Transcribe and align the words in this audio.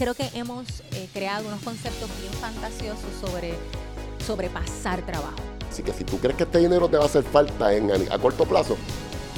creo 0.00 0.14
que 0.14 0.30
hemos 0.32 0.80
eh, 0.92 1.10
creado 1.12 1.46
unos 1.46 1.60
conceptos 1.60 2.08
bien 2.22 2.32
fantasiosos 2.32 3.10
sobre 3.20 3.52
sobrepasar 4.26 5.04
trabajo. 5.04 5.36
Así 5.70 5.82
que 5.82 5.92
si 5.92 6.04
tú 6.04 6.16
crees 6.16 6.36
que 6.38 6.44
este 6.44 6.56
dinero 6.56 6.88
te 6.88 6.96
va 6.96 7.02
a 7.02 7.06
hacer 7.06 7.22
falta 7.22 7.74
en, 7.74 7.90
a 8.10 8.18
corto 8.18 8.46
plazo, 8.46 8.78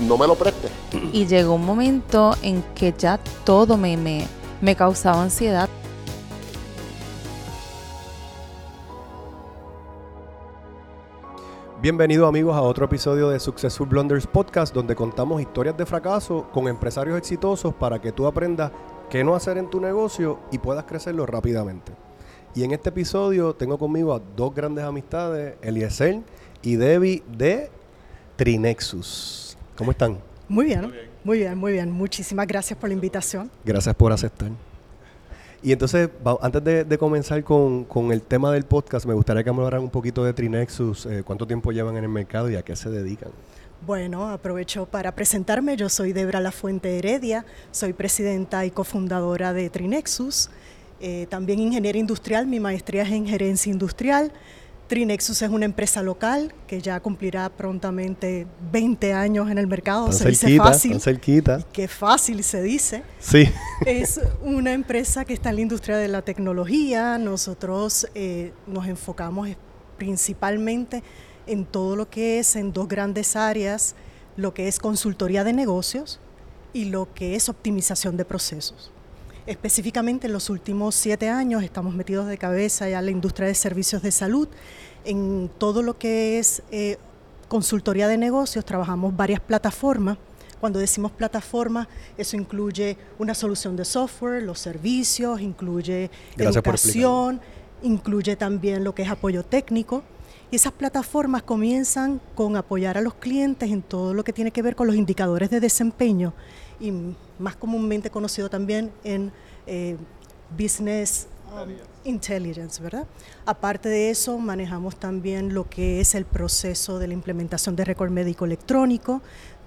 no 0.07 0.17
me 0.17 0.25
lo 0.25 0.37
prestes. 0.37 0.71
Y 1.13 1.27
llegó 1.27 1.55
un 1.55 1.67
momento 1.67 2.37
en 2.43 2.63
que 2.77 2.95
ya 2.97 3.19
todo 3.45 3.77
me, 3.77 3.97
me, 3.97 4.25
me 4.61 4.77
causaba 4.77 5.21
ansiedad. 5.21 5.69
Bienvenidos 11.81 12.29
amigos 12.29 12.55
a 12.55 12.63
otro 12.63 12.85
episodio 12.85 13.31
de 13.31 13.41
Successful 13.41 13.89
Blunders 13.89 14.29
Podcast 14.29 14.73
donde 14.73 14.95
contamos 14.95 15.41
historias 15.41 15.77
de 15.77 15.85
fracaso 15.85 16.47
con 16.53 16.69
empresarios 16.69 17.19
exitosos 17.19 17.75
para 17.75 18.01
que 18.01 18.13
tú 18.13 18.29
aprendas 18.29 18.71
qué 19.13 19.23
no 19.23 19.35
hacer 19.35 19.59
en 19.59 19.69
tu 19.69 19.79
negocio 19.79 20.39
y 20.51 20.57
puedas 20.57 20.87
crecerlo 20.87 21.27
rápidamente. 21.27 21.93
Y 22.55 22.65
en 22.65 22.73
este 22.73 22.89
episodio 22.89 23.55
tengo 23.55 23.77
conmigo 23.77 24.15
a 24.15 24.23
dos 24.35 24.55
grandes 24.55 24.87
amistades, 24.87 25.57
Eliezer 25.61 26.21
y 26.63 26.77
Debbie 26.77 27.23
de 27.37 27.69
Trinexus. 28.37 29.59
¿Cómo 29.77 29.91
están? 29.91 30.19
Muy 30.49 30.65
bien, 30.65 30.91
muy 31.25 31.41
bien, 31.41 31.59
muy 31.59 31.73
bien. 31.73 31.91
Muchísimas 31.91 32.47
gracias 32.47 32.79
por 32.79 32.89
la 32.89 32.95
invitación. 32.95 33.51
Gracias 33.67 33.95
por 33.95 34.13
aceptar. 34.13 34.51
Y 35.63 35.73
entonces, 35.73 36.09
antes 36.41 36.65
de, 36.65 36.97
comenzar 36.97 37.45
con, 37.45 37.87
el 38.11 38.23
tema 38.23 38.51
del 38.51 38.65
podcast, 38.65 39.05
me 39.05 39.13
gustaría 39.13 39.45
que 39.45 39.53
me 39.53 39.59
hablaran 39.59 39.83
un 39.83 39.91
poquito 39.91 40.25
de 40.25 40.33
Trinexus, 40.33 41.05
eh, 41.05 41.23
cuánto 41.23 41.47
tiempo 41.47 41.71
llevan 41.71 41.99
en 41.99 42.05
el 42.05 42.11
mercado 42.11 42.51
y 42.51 42.57
a 42.57 42.63
qué 42.63 42.75
se 42.75 42.89
dedican. 42.89 43.31
Bueno, 43.85 44.31
aprovecho 44.31 44.87
para 44.87 45.13
presentarme. 45.13 45.77
Yo 45.77 45.89
soy 45.89 46.13
Debra 46.13 46.39
Lafuente 46.39 46.99
Heredia, 46.99 47.45
soy 47.73 47.93
presidenta 47.93 48.65
y 48.65 48.71
cofundadora 48.71 49.53
de 49.53 49.71
Trinexus. 49.71 50.51
Eh, 51.01 51.27
también 51.29 51.59
ingeniera 51.59 51.99
industrial, 51.99 52.47
mi 52.47 52.61
maestría 52.61 53.03
es 53.03 53.11
en 53.11 53.27
gerencia 53.27 53.73
industrial. 53.73 54.31
Trinexus 54.87 55.43
es 55.43 55.51
una 55.51 55.65
empresa 55.65 56.01
local 56.01 56.55
que 56.69 56.81
ya 56.81 57.01
cumplirá 57.01 57.49
prontamente 57.49 58.47
20 58.71 59.15
años 59.15 59.51
en 59.51 59.59
el 59.59 59.67
mercado. 59.67 60.13
se 60.13 60.29
dice 60.29 60.57
fácil. 60.59 61.01
cerquita. 61.01 61.61
Qué 61.73 61.89
fácil 61.89 62.45
se 62.45 62.63
dice. 62.63 63.03
Sí. 63.19 63.49
Es 63.85 64.21
una 64.43 64.75
empresa 64.75 65.25
que 65.25 65.33
está 65.33 65.51
en 65.51 65.57
la 65.57 65.63
industria 65.63 65.97
de 65.97 66.07
la 66.07 66.23
tecnología. 66.23 67.19
Nosotros 67.19 68.07
eh, 68.15 68.53
nos 68.69 68.87
enfocamos 68.87 69.49
principalmente 69.99 70.99
en 70.99 71.03
todo 71.67 71.97
lo 71.97 72.09
que 72.09 72.39
es 72.39 72.57
en 72.57 72.73
dos 72.73 72.89
grandes 72.89 73.37
áreas, 73.37 73.95
lo 74.37 74.55
que 74.55 74.69
es 74.69 74.79
consultoría 74.79 75.45
de 75.45 75.53
negocios 75.53 76.21
y 76.73 76.87
lo 76.87 77.13
que 77.13 77.35
es 77.35 77.49
optimización 77.49 78.17
de 78.17 78.25
procesos. 78.25 78.91
Específicamente 79.47 80.29
en 80.29 80.33
los 80.33 80.51
últimos 80.51 80.95
siete 80.95 81.29
años 81.29 81.65
estamos 81.65 81.95
metidos 81.95 82.29
de 82.29 82.39
cabeza 82.39 82.89
ya 82.89 83.01
en 83.01 83.07
la 83.07 83.11
industria 83.11 83.49
de 83.49 83.55
servicios 83.55 84.01
de 84.03 84.13
salud, 84.13 84.49
en 85.05 85.51
todo 85.59 85.83
lo 85.83 85.99
que 85.99 86.39
es 86.39 86.63
eh, 86.71 86.97
consultoría 87.49 88.07
de 88.07 88.17
negocios, 88.17 88.65
trabajamos 88.65 89.17
varias 89.17 89.41
plataformas. 89.41 90.17
Cuando 90.61 90.79
decimos 90.79 91.11
plataforma, 91.11 91.89
eso 92.17 92.37
incluye 92.37 92.97
una 93.19 93.35
solución 93.35 93.75
de 93.75 93.85
software, 93.85 94.45
los 94.45 94.61
servicios, 94.61 95.41
incluye 95.41 96.09
educación, 96.39 97.41
incluye 97.83 98.37
también 98.37 98.85
lo 98.85 98.95
que 98.95 99.03
es 99.03 99.11
apoyo 99.11 99.45
técnico. 99.45 100.05
Y 100.53 100.57
esas 100.57 100.75
plataformas 100.75 101.43
comienzan 101.43 102.21
con 102.35 102.57
apoyar 102.57 102.99
a 102.99 103.01
los 103.01 103.15
clientes 103.15 103.71
en 103.71 103.81
todo 103.81 104.13
lo 104.13 104.23
que 104.23 104.35
tiene 104.35 104.51
que 104.51 104.61
ver 104.61 104.77
con 104.77 104.87
los 104.87 104.97
indicadores 104.97 105.49
de 105.49 105.61
desempeño 105.61 106.35
y 106.79 106.93
más 107.39 107.57
comúnmente 107.57 108.11
conocido 108.11 108.51
también 108.51 108.93
en 109.03 109.33
eh, 109.67 109.97
Business 110.51 111.27
um, 111.55 111.71
Intelligence, 112.05 112.83
¿verdad? 112.83 113.07
Aparte 113.47 113.89
de 113.89 114.11
eso, 114.11 114.37
manejamos 114.37 114.97
también 114.97 115.55
lo 115.55 115.71
que 115.71 116.01
es 116.01 116.15
el 116.15 116.27
proceso 116.27 116.99
de 116.99 117.09
la 117.09 117.15
implementación 117.15 117.75
de 117.75 117.87
récord 117.87 118.11
médico 118.11 118.45
electrónico, 118.45 119.23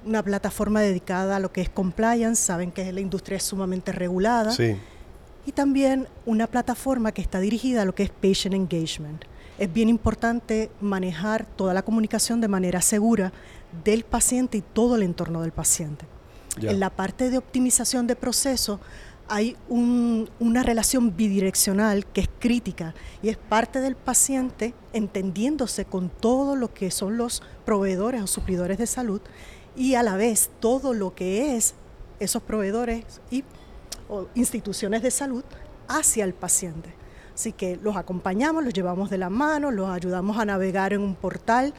una 0.06 0.22
plataforma 0.22 0.82
dedicada 0.82 1.38
a 1.38 1.40
lo 1.40 1.52
que 1.52 1.62
es 1.62 1.70
compliance, 1.70 2.44
saben 2.44 2.72
que 2.72 2.92
la 2.92 3.02
industria 3.02 3.38
es 3.38 3.44
sumamente 3.44 3.92
regulada. 3.92 4.52
Sí. 4.52 4.76
Y 5.48 5.52
también 5.52 6.08
una 6.28 6.46
plataforma 6.46 7.12
que 7.12 7.24
está 7.24 7.40
dirigida 7.40 7.82
a 7.82 7.86
lo 7.86 7.96
que 7.96 8.04
es 8.04 8.12
patient 8.12 8.54
engagement 8.54 9.26
es 9.58 9.72
bien 9.72 9.90
importante 9.90 10.70
manejar 10.82 11.46
toda 11.46 11.74
la 11.74 11.84
comunicación 11.84 12.42
de 12.42 12.48
manera 12.48 12.82
segura 12.82 13.32
del 13.84 14.04
paciente 14.04 14.58
y 14.58 14.62
todo 14.62 14.96
el 14.96 15.04
entorno 15.04 15.42
del 15.42 15.52
paciente. 15.52 16.06
En 16.62 16.80
la 16.80 16.90
parte 16.90 17.30
de 17.30 17.38
optimización 17.38 18.08
de 18.08 18.16
procesos 18.16 18.80
hay 19.28 19.58
una 19.70 20.64
relación 20.64 21.16
bidireccional 21.18 22.06
que 22.06 22.22
es 22.22 22.30
crítica 22.40 22.94
y 23.24 23.30
es 23.30 23.38
parte 23.38 23.80
del 23.80 23.96
paciente 23.96 24.74
entendiéndose 24.94 25.86
con 25.86 26.10
todo 26.10 26.56
lo 26.56 26.74
que 26.74 26.92
son 26.92 27.18
los 27.18 27.42
proveedores 27.66 28.22
o 28.22 28.28
suplidores 28.28 28.78
de 28.78 28.88
salud 28.88 29.22
y 29.76 29.96
a 29.96 30.04
la 30.04 30.16
vez 30.16 30.52
todo 30.60 30.94
lo 30.94 31.16
que 31.16 31.58
es 31.58 31.74
esos 32.20 32.42
proveedores 32.44 33.04
y 33.32 33.44
o 34.08 34.28
instituciones 34.36 35.02
de 35.02 35.12
salud 35.12 35.44
hacia 35.88 36.24
el 36.24 36.34
paciente. 36.34 36.94
Así 37.36 37.52
que 37.52 37.78
los 37.84 37.96
acompañamos, 37.98 38.64
los 38.64 38.74
llevamos 38.74 39.12
de 39.12 39.20
la 39.20 39.30
mano, 39.30 39.70
los 39.70 39.90
ayudamos 39.90 40.38
a 40.38 40.46
navegar 40.46 40.94
en 40.94 41.02
un 41.02 41.16
portal 41.16 41.74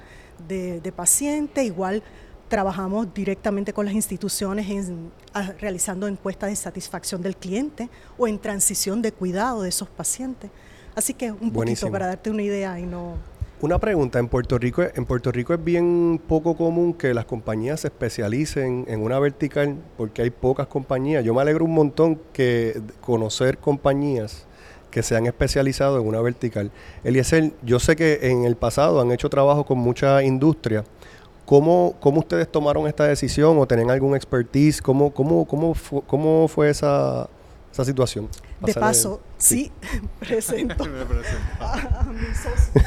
de, 0.47 0.81
de 0.81 0.93
paciente, 0.93 1.65
igual 1.65 2.03
trabajamos 2.49 3.13
directamente 3.13 3.73
con 3.73 3.87
las 3.87 3.95
instituciones 3.95 4.67
realizando 5.59 6.07
encuestas 6.07 6.51
de 6.51 6.57
satisfacción 6.57 7.23
del 7.23 7.37
cliente 7.37 7.89
o 8.19 8.29
en 8.29 8.39
transición 8.39 9.03
de 9.03 9.13
cuidado 9.13 9.63
de 9.63 9.69
esos 9.69 9.89
pacientes. 9.89 10.51
Así 10.95 11.13
que 11.15 11.33
un 11.33 11.53
poquito 11.53 11.91
para 11.91 12.07
darte 12.07 12.31
una 12.31 12.43
idea 12.43 12.79
y 12.79 12.87
no... 12.87 13.15
Una 13.63 13.79
pregunta, 13.79 14.19
en 14.19 14.29
Puerto 14.29 14.59
Rico, 14.59 14.83
en 14.83 15.07
Puerto 15.07 15.33
Rico 15.33 15.55
es 15.55 15.65
bien 15.65 16.21
poco 16.29 16.55
común 16.55 16.93
que 16.93 17.15
las 17.15 17.25
compañías 17.25 17.81
se 17.81 17.89
especialicen 17.89 18.85
en 18.87 19.03
una 19.03 19.19
vertical 19.19 19.77
porque 19.97 20.21
hay 20.21 20.31
pocas 20.31 20.67
compañías. 20.67 21.25
Yo 21.25 21.33
me 21.33 21.41
alegro 21.41 21.65
un 21.65 21.73
montón 21.73 22.21
que 22.35 22.83
conocer 23.01 23.57
compañías 23.57 24.47
que 24.91 25.03
se 25.03 25.17
han 25.17 25.27
especializado 25.27 26.01
en 26.01 26.07
una 26.07 26.21
vertical. 26.21 26.71
Eliezer, 27.05 27.53
yo 27.63 27.79
sé 27.79 27.97
que 27.97 28.31
en 28.31 28.45
el 28.45 28.57
pasado 28.57 29.01
han 29.01 29.13
hecho 29.13 29.29
trabajo 29.29 29.65
con 29.65 29.79
mucha 29.79 30.23
industria. 30.23 30.85
¿Cómo, 31.45 31.95
¿Cómo 32.01 32.21
ustedes 32.21 32.51
tomaron 32.51 32.89
esta 32.89 33.05
decisión 33.05 33.57
o 33.59 33.67
tienen 33.67 33.91
algún 33.91 34.17
expertise? 34.17 34.83
¿Cómo, 34.83 35.13
cómo, 35.13 35.47
cómo, 35.47 35.75
fue, 35.75 36.03
cómo 36.07 36.49
fue 36.49 36.71
esa, 36.71 37.29
esa 37.73 37.85
situación? 37.85 38.29
De 38.61 38.75
paso, 38.75 39.21
sí, 39.37 39.71
presento 40.19 40.85
a, 41.61 42.05
mi 42.05 42.27
socio. 42.35 42.83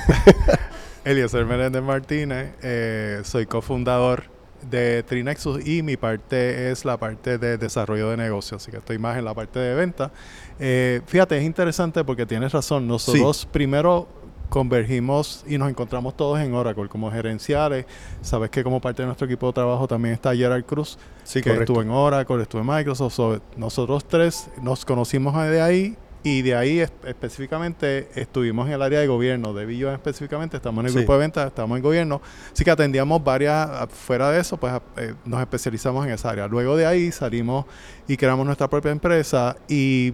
Eliezer 1.06 1.46
Menéndez 1.46 1.81
Martínez, 1.81 2.54
eh, 2.62 3.22
soy 3.24 3.46
cofundador 3.46 4.24
de 4.70 5.04
Trinexus 5.04 5.66
y 5.66 5.81
mi 5.84 5.96
parte 5.96 6.72
es 6.72 6.86
la 6.86 6.98
parte 6.98 7.38
de 7.38 7.58
desarrollo 7.58 8.10
de 8.10 8.18
negocios, 8.18 8.62
así 8.62 8.72
que 8.72 8.78
estoy 8.78 8.98
más 8.98 9.18
en 9.18 9.26
la 9.26 9.34
parte 9.34 9.60
de 9.60 9.76
venta. 9.76 10.12
Eh, 10.59 11.02
fíjate, 11.06 11.38
es 11.38 11.44
interesante 11.44 12.03
porque 12.03 12.25
tienes 12.25 12.52
razón, 12.52 12.88
nosotros 12.88 13.47
primero 13.52 14.08
convergimos 14.50 15.46
y 15.47 15.58
nos 15.58 15.70
encontramos 15.70 16.18
todos 16.18 16.40
en 16.40 16.53
Oracle 16.53 16.90
como 16.90 17.12
gerenciales. 17.12 17.86
Sabes 18.22 18.50
que 18.50 18.64
como 18.64 18.81
parte 18.81 19.03
de 19.03 19.06
nuestro 19.06 19.25
equipo 19.25 19.48
de 19.48 19.53
trabajo 19.53 19.88
también 19.88 20.14
está 20.16 20.36
Gerard 20.36 20.66
Cruz, 20.66 20.98
que 21.31 21.40
estuvo 21.40 21.81
en 21.81 21.92
Oracle, 21.92 22.42
estuvo 22.42 22.62
en 22.62 22.68
Microsoft. 22.68 23.42
nosotros 23.56 24.06
tres 24.06 24.50
nos 24.62 24.84
conocimos 24.84 25.36
de 25.36 25.62
ahí 25.62 25.98
y 26.24 26.41
de 26.41 26.56
ahí 26.56 26.80
específicamente 26.80 28.09
estuvimos 28.16 28.68
en 28.68 28.74
el 28.74 28.81
área 28.81 29.00
de 29.00 29.07
gobierno. 29.07 29.53
De 29.53 29.66
Billo 29.66 29.91
específicamente 29.94 30.57
estamos 30.57 30.84
en 30.84 30.88
el 30.88 30.94
grupo 30.94 31.13
de 31.13 31.19
ventas, 31.19 31.47
estamos 31.47 31.78
en 31.78 31.84
gobierno. 31.84 32.22
Así 32.52 32.63
que 32.66 32.72
atendíamos 32.72 33.24
varias, 33.24 33.69
fuera 33.90 34.30
de 34.31 34.40
eso, 34.41 34.57
pues 34.57 34.74
eh, 34.97 35.13
nos 35.25 35.40
especializamos 35.40 36.06
en 36.06 36.12
esa 36.12 36.30
área. 36.30 36.47
Luego 36.47 36.75
de 36.75 36.85
ahí 36.85 37.12
salimos 37.12 37.66
y 38.07 38.18
creamos 38.18 38.46
nuestra 38.46 38.69
propia 38.69 38.91
empresa 38.91 39.56
y 39.69 40.13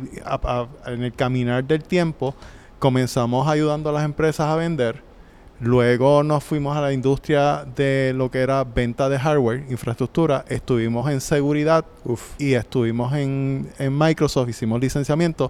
en 0.85 1.03
el 1.03 1.13
caminar 1.13 1.63
del 1.63 1.83
tiempo 1.83 2.35
comenzamos 2.77 3.47
ayudando 3.47 3.89
a 3.89 3.93
las 3.93 4.05
empresas 4.05 4.47
a 4.47 4.55
vender. 4.55 5.01
Luego 5.61 6.21
nos 6.21 6.43
fuimos 6.43 6.75
a 6.75 6.81
la 6.81 6.91
industria 6.91 7.65
de 7.75 8.11
lo 8.13 8.29
que 8.29 8.39
era 8.39 8.65
venta 8.65 9.07
de 9.07 9.17
hardware, 9.17 9.63
infraestructura. 9.69 10.43
Estuvimos 10.49 11.09
en 11.09 11.21
seguridad 11.21 11.85
y 12.37 12.53
estuvimos 12.53 13.13
en, 13.13 13.71
en 13.79 13.97
Microsoft, 13.97 14.49
hicimos 14.49 14.81
licenciamiento 14.81 15.49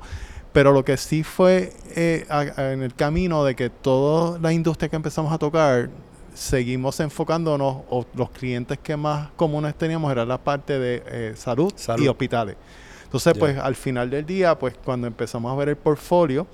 pero 0.56 0.72
lo 0.72 0.86
que 0.86 0.96
sí 0.96 1.22
fue 1.22 1.74
eh, 1.98 2.26
en 2.56 2.82
el 2.82 2.96
camino 2.96 3.44
de 3.44 3.58
que 3.58 3.70
toda 3.70 4.40
la 4.40 4.54
industria 4.54 4.88
que 4.88 4.96
empezamos 4.96 5.34
a 5.34 5.38
tocar, 5.38 5.90
seguimos 6.34 6.98
enfocándonos, 7.02 7.80
o 7.90 8.06
los 8.16 8.30
clientes 8.30 8.80
que 8.82 8.96
más 8.96 9.32
comunes 9.36 9.76
teníamos 9.76 10.10
era 10.14 10.24
la 10.24 10.38
parte 10.38 10.80
de 10.80 11.04
eh, 11.08 11.34
salud, 11.36 11.74
y 11.98 12.08
hospitales. 12.08 12.56
Entonces, 13.04 13.38
pues 13.38 13.58
al 13.58 13.76
final 13.76 14.10
del 14.10 14.26
día, 14.26 14.58
pues 14.58 14.76
cuando 14.82 15.08
empezamos 15.08 15.52
a 15.52 15.56
ver 15.56 15.68
el 15.68 15.76
portfolio, 15.76 16.48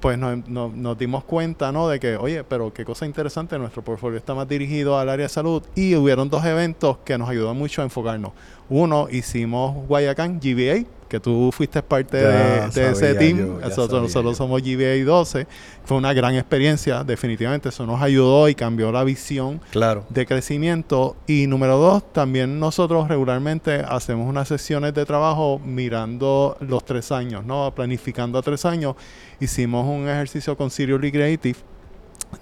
pues 0.00 0.18
nos, 0.18 0.98
dimos 0.98 1.22
cuenta, 1.22 1.70
¿no? 1.70 1.86
De 1.88 2.00
que, 2.00 2.16
oye, 2.16 2.42
pero 2.42 2.74
qué 2.74 2.84
cosa 2.84 3.06
interesante, 3.06 3.56
nuestro 3.60 3.80
portfolio 3.84 4.18
está 4.18 4.34
más 4.34 4.48
dirigido 4.48 4.98
al 4.98 5.08
área 5.08 5.26
de 5.26 5.28
salud 5.28 5.62
y 5.76 5.94
hubieron 5.94 6.28
dos 6.28 6.44
eventos 6.44 6.98
que 7.04 7.16
nos 7.16 7.28
ayudaron 7.28 7.56
mucho 7.56 7.80
a 7.80 7.84
enfocarnos. 7.84 8.32
Uno, 8.68 9.06
hicimos 9.08 9.86
Guayacán, 9.86 10.40
GBA, 10.40 10.84
que 11.08 11.20
tú 11.20 11.50
fuiste 11.52 11.82
parte 11.82 12.20
Ya 12.20 12.68
de, 12.68 12.80
de 12.80 12.90
ese 12.92 13.14
team. 13.14 13.38
yo, 13.38 13.58
nosotros, 13.60 14.02
nosotros 14.02 14.36
somos 14.36 14.60
GBA 14.62 15.04
12. 15.04 15.46
Fue 15.84 15.96
una 15.96 16.12
gran 16.12 16.34
experiencia, 16.34 17.04
definitivamente. 17.04 17.68
Eso 17.68 17.86
nos 17.86 18.00
ayudó 18.02 18.48
y 18.48 18.54
cambió 18.54 18.90
la 18.92 19.04
visión 19.04 19.60
Claro. 19.70 20.04
de 20.08 20.26
crecimiento. 20.26 21.16
Y 21.26 21.46
número 21.46 21.78
dos, 21.78 22.12
también 22.12 22.58
nosotros 22.58 23.08
regularmente 23.08 23.82
hacemos 23.88 24.28
unas 24.28 24.48
sesiones 24.48 24.94
de 24.94 25.04
trabajo 25.06 25.60
mirando 25.64 26.56
los 26.60 26.84
tres 26.84 27.12
años, 27.12 27.44
¿no? 27.44 27.72
Planificando 27.74 28.38
a 28.38 28.42
tres 28.42 28.64
años. 28.64 28.96
Hicimos 29.40 29.86
un 29.86 30.08
ejercicio 30.08 30.56
con 30.56 30.70
Seriously 30.70 31.12
Creative 31.12 31.58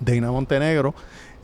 de 0.01 0.17
Ina 0.17 0.31
Montenegro. 0.31 0.95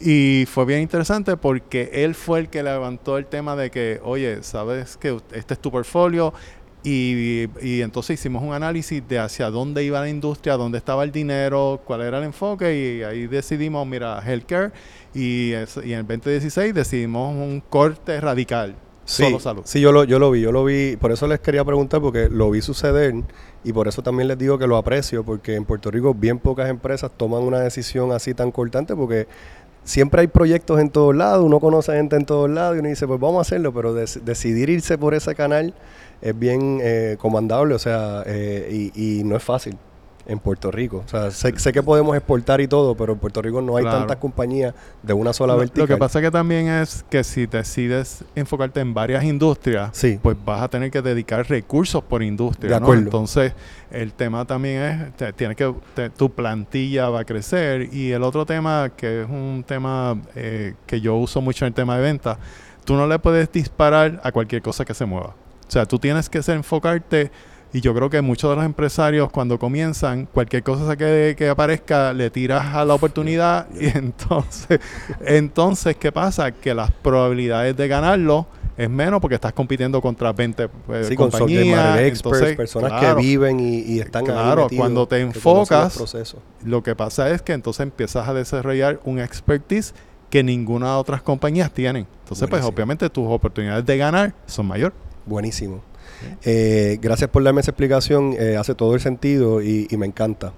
Y 0.02 0.46
fue 0.50 0.64
bien 0.64 0.80
interesante 0.80 1.36
porque 1.36 1.90
él 1.92 2.14
fue 2.14 2.38
el 2.40 2.48
que 2.48 2.62
levantó 2.62 3.18
el 3.18 3.26
tema 3.26 3.54
de 3.54 3.70
que, 3.70 4.00
oye, 4.02 4.42
sabes 4.42 4.96
que 4.96 5.18
este 5.34 5.52
es 5.52 5.60
tu 5.60 5.70
portfolio. 5.70 6.32
Y, 6.82 7.46
y 7.60 7.82
entonces 7.82 8.18
hicimos 8.18 8.42
un 8.42 8.54
análisis 8.54 9.06
de 9.06 9.18
hacia 9.18 9.50
dónde 9.50 9.84
iba 9.84 10.00
la 10.00 10.08
industria, 10.08 10.56
dónde 10.56 10.78
estaba 10.78 11.04
el 11.04 11.12
dinero, 11.12 11.80
cuál 11.84 12.00
era 12.02 12.18
el 12.18 12.24
enfoque. 12.24 12.74
Y 12.98 13.02
ahí 13.02 13.26
decidimos, 13.26 13.86
mira, 13.86 14.22
healthcare. 14.24 14.72
Y, 15.14 15.52
es- 15.52 15.76
y 15.84 15.92
en 15.92 16.00
el 16.00 16.06
2016 16.06 16.72
decidimos 16.74 17.34
un 17.36 17.60
corte 17.68 18.20
radical. 18.20 18.74
Sí, 19.04 19.24
solo 19.24 19.40
salud. 19.40 19.62
sí, 19.64 19.80
yo 19.80 19.90
lo, 19.90 20.04
yo 20.04 20.20
lo 20.20 20.30
vi, 20.30 20.40
yo 20.40 20.52
lo 20.52 20.64
vi, 20.64 20.96
por 20.96 21.10
eso 21.10 21.26
les 21.26 21.40
quería 21.40 21.64
preguntar, 21.64 22.00
porque 22.00 22.28
lo 22.30 22.48
vi 22.50 22.62
suceder 22.62 23.12
y 23.64 23.72
por 23.72 23.88
eso 23.88 24.02
también 24.02 24.28
les 24.28 24.38
digo 24.38 24.56
que 24.56 24.68
lo 24.68 24.76
aprecio, 24.76 25.24
porque 25.24 25.56
en 25.56 25.64
Puerto 25.64 25.90
Rico 25.90 26.14
bien 26.14 26.38
pocas 26.38 26.68
empresas 26.70 27.10
toman 27.16 27.42
una 27.42 27.58
decisión 27.58 28.12
así 28.12 28.34
tan 28.34 28.52
cortante, 28.52 28.94
porque 28.94 29.26
siempre 29.82 30.20
hay 30.20 30.26
proyectos 30.28 30.78
en 30.80 30.90
todos 30.90 31.16
lados, 31.16 31.44
uno 31.44 31.58
conoce 31.58 31.92
gente 31.92 32.14
en 32.16 32.24
todos 32.24 32.48
lados 32.48 32.76
y 32.76 32.80
uno 32.80 32.88
dice, 32.88 33.06
pues 33.08 33.18
vamos 33.18 33.38
a 33.38 33.40
hacerlo, 33.42 33.72
pero 33.74 33.94
decidir 33.94 34.70
irse 34.70 34.96
por 34.96 35.14
ese 35.14 35.34
canal 35.34 35.74
es 36.22 36.38
bien 36.38 36.78
eh, 36.82 37.16
comandable, 37.18 37.74
o 37.74 37.78
sea, 37.78 38.22
eh, 38.26 38.90
y, 38.94 39.20
y 39.20 39.24
no 39.24 39.36
es 39.36 39.42
fácil 39.42 39.76
en 40.26 40.38
Puerto 40.38 40.70
Rico. 40.70 41.02
O 41.04 41.08
sea, 41.08 41.30
sé, 41.32 41.58
sé 41.58 41.72
que 41.72 41.82
podemos 41.82 42.14
exportar 42.14 42.60
y 42.60 42.68
todo, 42.68 42.94
pero 42.94 43.14
en 43.14 43.18
Puerto 43.18 43.42
Rico 43.42 43.60
no 43.62 43.76
hay 43.76 43.82
Claro. 43.84 43.98
tantas 44.00 44.18
compañías 44.18 44.74
de 45.02 45.12
una 45.12 45.32
sola 45.32 45.54
Lo, 45.54 45.60
vertical. 45.60 45.80
lo 45.80 45.86
que 45.88 45.96
pasa 45.96 46.20
que 46.20 46.30
también 46.30 46.68
es 46.68 47.04
que 47.10 47.24
si 47.24 47.46
decides 47.46 48.22
enfocarte 48.36 48.78
en 48.80 48.94
varias 48.94 49.24
industrias, 49.24 49.90
Sí. 49.92 50.20
pues 50.22 50.36
vas 50.44 50.62
a 50.62 50.68
tener 50.68 50.90
que 50.92 51.02
dedicar 51.02 51.48
recursos 51.48 52.04
por 52.04 52.22
industria. 52.22 52.74
De 52.74 52.78
¿no? 52.78 52.84
acuerdo. 52.86 53.02
Entonces, 53.04 53.54
el 53.90 54.12
tema 54.12 54.44
también 54.44 54.82
es, 54.82 55.16
te- 55.16 55.32
tienes 55.32 55.56
que, 55.56 55.74
te- 55.94 56.10
tu 56.10 56.30
plantilla 56.30 57.08
va 57.08 57.20
a 57.20 57.24
crecer. 57.24 57.88
Y 57.92 58.12
el 58.12 58.22
otro 58.22 58.44
tema, 58.46 58.92
que 58.96 59.22
es 59.22 59.28
un 59.28 59.64
tema 59.66 60.16
eh, 60.36 60.74
que 60.86 61.00
yo 61.00 61.16
uso 61.16 61.40
mucho 61.40 61.64
en 61.64 61.68
el 61.68 61.74
tema 61.74 61.96
de 61.96 62.02
venta, 62.02 62.38
tú 62.84 62.94
no 62.94 63.06
le 63.08 63.18
puedes 63.18 63.50
disparar 63.50 64.20
a 64.22 64.30
cualquier 64.30 64.62
cosa 64.62 64.84
que 64.84 64.94
se 64.94 65.06
mueva. 65.06 65.34
O 65.70 65.72
sea, 65.72 65.86
tú 65.86 66.00
tienes 66.00 66.28
que 66.28 66.42
ser, 66.42 66.56
enfocarte. 66.56 67.30
Y 67.72 67.80
yo 67.80 67.94
creo 67.94 68.10
que 68.10 68.20
muchos 68.20 68.50
de 68.50 68.56
los 68.56 68.64
empresarios 68.64 69.30
cuando 69.30 69.56
comienzan, 69.56 70.26
cualquier 70.26 70.64
cosa 70.64 70.96
que, 70.96 71.36
que 71.38 71.48
aparezca, 71.48 72.12
le 72.12 72.28
tiras 72.28 72.74
a 72.74 72.84
la 72.84 72.94
oportunidad 72.94 73.68
y 73.80 73.86
entonces, 73.96 74.80
entonces, 75.24 75.94
¿qué 75.94 76.10
pasa? 76.10 76.50
Que 76.50 76.74
las 76.74 76.90
probabilidades 76.90 77.76
de 77.76 77.86
ganarlo 77.86 78.48
es 78.76 78.90
menos 78.90 79.20
porque 79.20 79.36
estás 79.36 79.52
compitiendo 79.52 80.00
contra 80.00 80.32
20 80.32 80.64
eh, 80.64 81.04
Sí, 81.04 81.14
con 81.14 81.30
compañías. 81.30 81.76
matter 81.76 82.04
experts, 82.06 82.38
entonces, 82.38 82.56
personas 82.56 82.90
claro, 82.90 83.16
que 83.18 83.22
viven 83.22 83.60
y, 83.60 83.78
y 83.82 84.00
están 84.00 84.24
Claro, 84.24 84.64
metidos, 84.64 84.80
cuando 84.80 85.06
te 85.06 85.20
enfocas. 85.20 86.36
Lo 86.64 86.82
que 86.82 86.96
pasa 86.96 87.30
es 87.30 87.42
que 87.42 87.52
entonces 87.52 87.84
empiezas 87.84 88.28
a 88.28 88.34
desarrollar 88.34 88.98
un 89.04 89.20
expertise 89.20 89.94
que 90.30 90.42
ninguna 90.42 90.94
de 90.94 90.96
otras 90.96 91.22
compañías 91.22 91.70
tienen. 91.70 92.08
Entonces, 92.24 92.48
pues 92.48 92.64
obviamente 92.64 93.08
tus 93.08 93.28
oportunidades 93.28 93.86
de 93.86 93.96
ganar 93.96 94.34
son 94.46 94.66
mayores. 94.66 94.96
Buenísimo. 95.26 95.82
Eh, 96.44 96.98
gracias 97.00 97.30
por 97.30 97.42
darme 97.42 97.60
esa 97.60 97.70
explicación, 97.70 98.34
eh, 98.38 98.56
hace 98.56 98.74
todo 98.74 98.94
el 98.94 99.00
sentido 99.00 99.62
y, 99.62 99.86
y 99.90 99.96
me 99.96 100.06
encanta. 100.06 100.52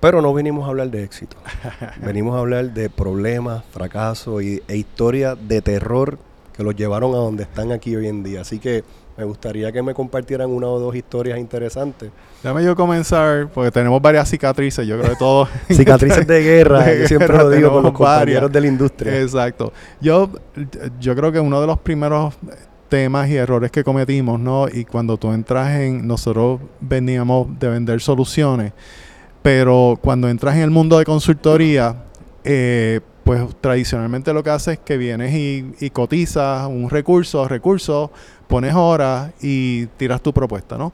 Pero 0.00 0.20
no 0.20 0.34
venimos 0.34 0.66
a 0.66 0.68
hablar 0.68 0.90
de 0.90 1.04
éxito. 1.04 1.36
venimos 2.04 2.36
a 2.36 2.40
hablar 2.40 2.72
de 2.74 2.90
problemas, 2.90 3.64
fracasos 3.70 4.42
y, 4.42 4.62
e 4.68 4.76
historias 4.76 5.36
de 5.48 5.62
terror 5.62 6.18
que 6.54 6.62
los 6.62 6.74
llevaron 6.74 7.14
a 7.14 7.18
donde 7.18 7.42
están 7.44 7.72
aquí 7.72 7.96
hoy 7.96 8.08
en 8.08 8.22
día. 8.22 8.42
Así 8.42 8.58
que 8.58 8.84
me 9.16 9.24
gustaría 9.24 9.72
que 9.72 9.82
me 9.82 9.94
compartieran 9.94 10.50
una 10.50 10.66
o 10.68 10.78
dos 10.78 10.94
historias 10.94 11.38
interesantes. 11.38 12.10
Déjame 12.42 12.64
yo 12.64 12.76
comenzar, 12.76 13.48
porque 13.48 13.70
tenemos 13.70 14.00
varias 14.02 14.28
cicatrices, 14.28 14.86
yo 14.86 14.98
creo 14.98 15.10
que 15.10 15.16
todos... 15.16 15.48
Cicatrices 15.70 16.26
de 16.26 16.42
guerra, 16.42 16.84
De 16.84 17.00
yo 17.00 17.08
siempre 17.08 17.28
guerra 17.28 17.44
lo 17.44 17.50
digo 17.50 17.70
con 17.70 17.82
los 17.82 17.92
varias. 17.92 18.40
compañeros 18.40 18.52
de 18.52 18.60
la 18.60 18.66
industria. 18.66 19.20
Exacto. 19.20 19.72
Yo, 20.00 20.30
yo 21.00 21.16
creo 21.16 21.32
que 21.32 21.40
uno 21.40 21.60
de 21.60 21.66
los 21.66 21.78
primeros 21.80 22.34
temas 22.88 23.28
y 23.28 23.36
errores 23.36 23.70
que 23.70 23.84
cometimos, 23.84 24.40
¿no? 24.40 24.66
Y 24.68 24.84
cuando 24.84 25.16
tú 25.16 25.32
entras 25.32 25.80
en, 25.80 26.06
nosotros 26.06 26.60
veníamos 26.80 27.58
de 27.58 27.68
vender 27.68 28.00
soluciones, 28.00 28.72
pero 29.42 29.98
cuando 30.02 30.28
entras 30.28 30.56
en 30.56 30.62
el 30.62 30.70
mundo 30.70 30.98
de 30.98 31.04
consultoría, 31.04 32.04
eh, 32.44 33.00
pues 33.24 33.44
tradicionalmente 33.60 34.32
lo 34.32 34.42
que 34.42 34.50
haces 34.50 34.74
es 34.74 34.78
que 34.80 34.96
vienes 34.96 35.34
y, 35.34 35.72
y 35.80 35.90
cotizas 35.90 36.66
un 36.68 36.88
recurso, 36.88 37.46
recursos, 37.48 38.10
pones 38.46 38.74
horas 38.74 39.32
y 39.42 39.86
tiras 39.96 40.22
tu 40.22 40.32
propuesta, 40.32 40.78
¿no? 40.78 40.92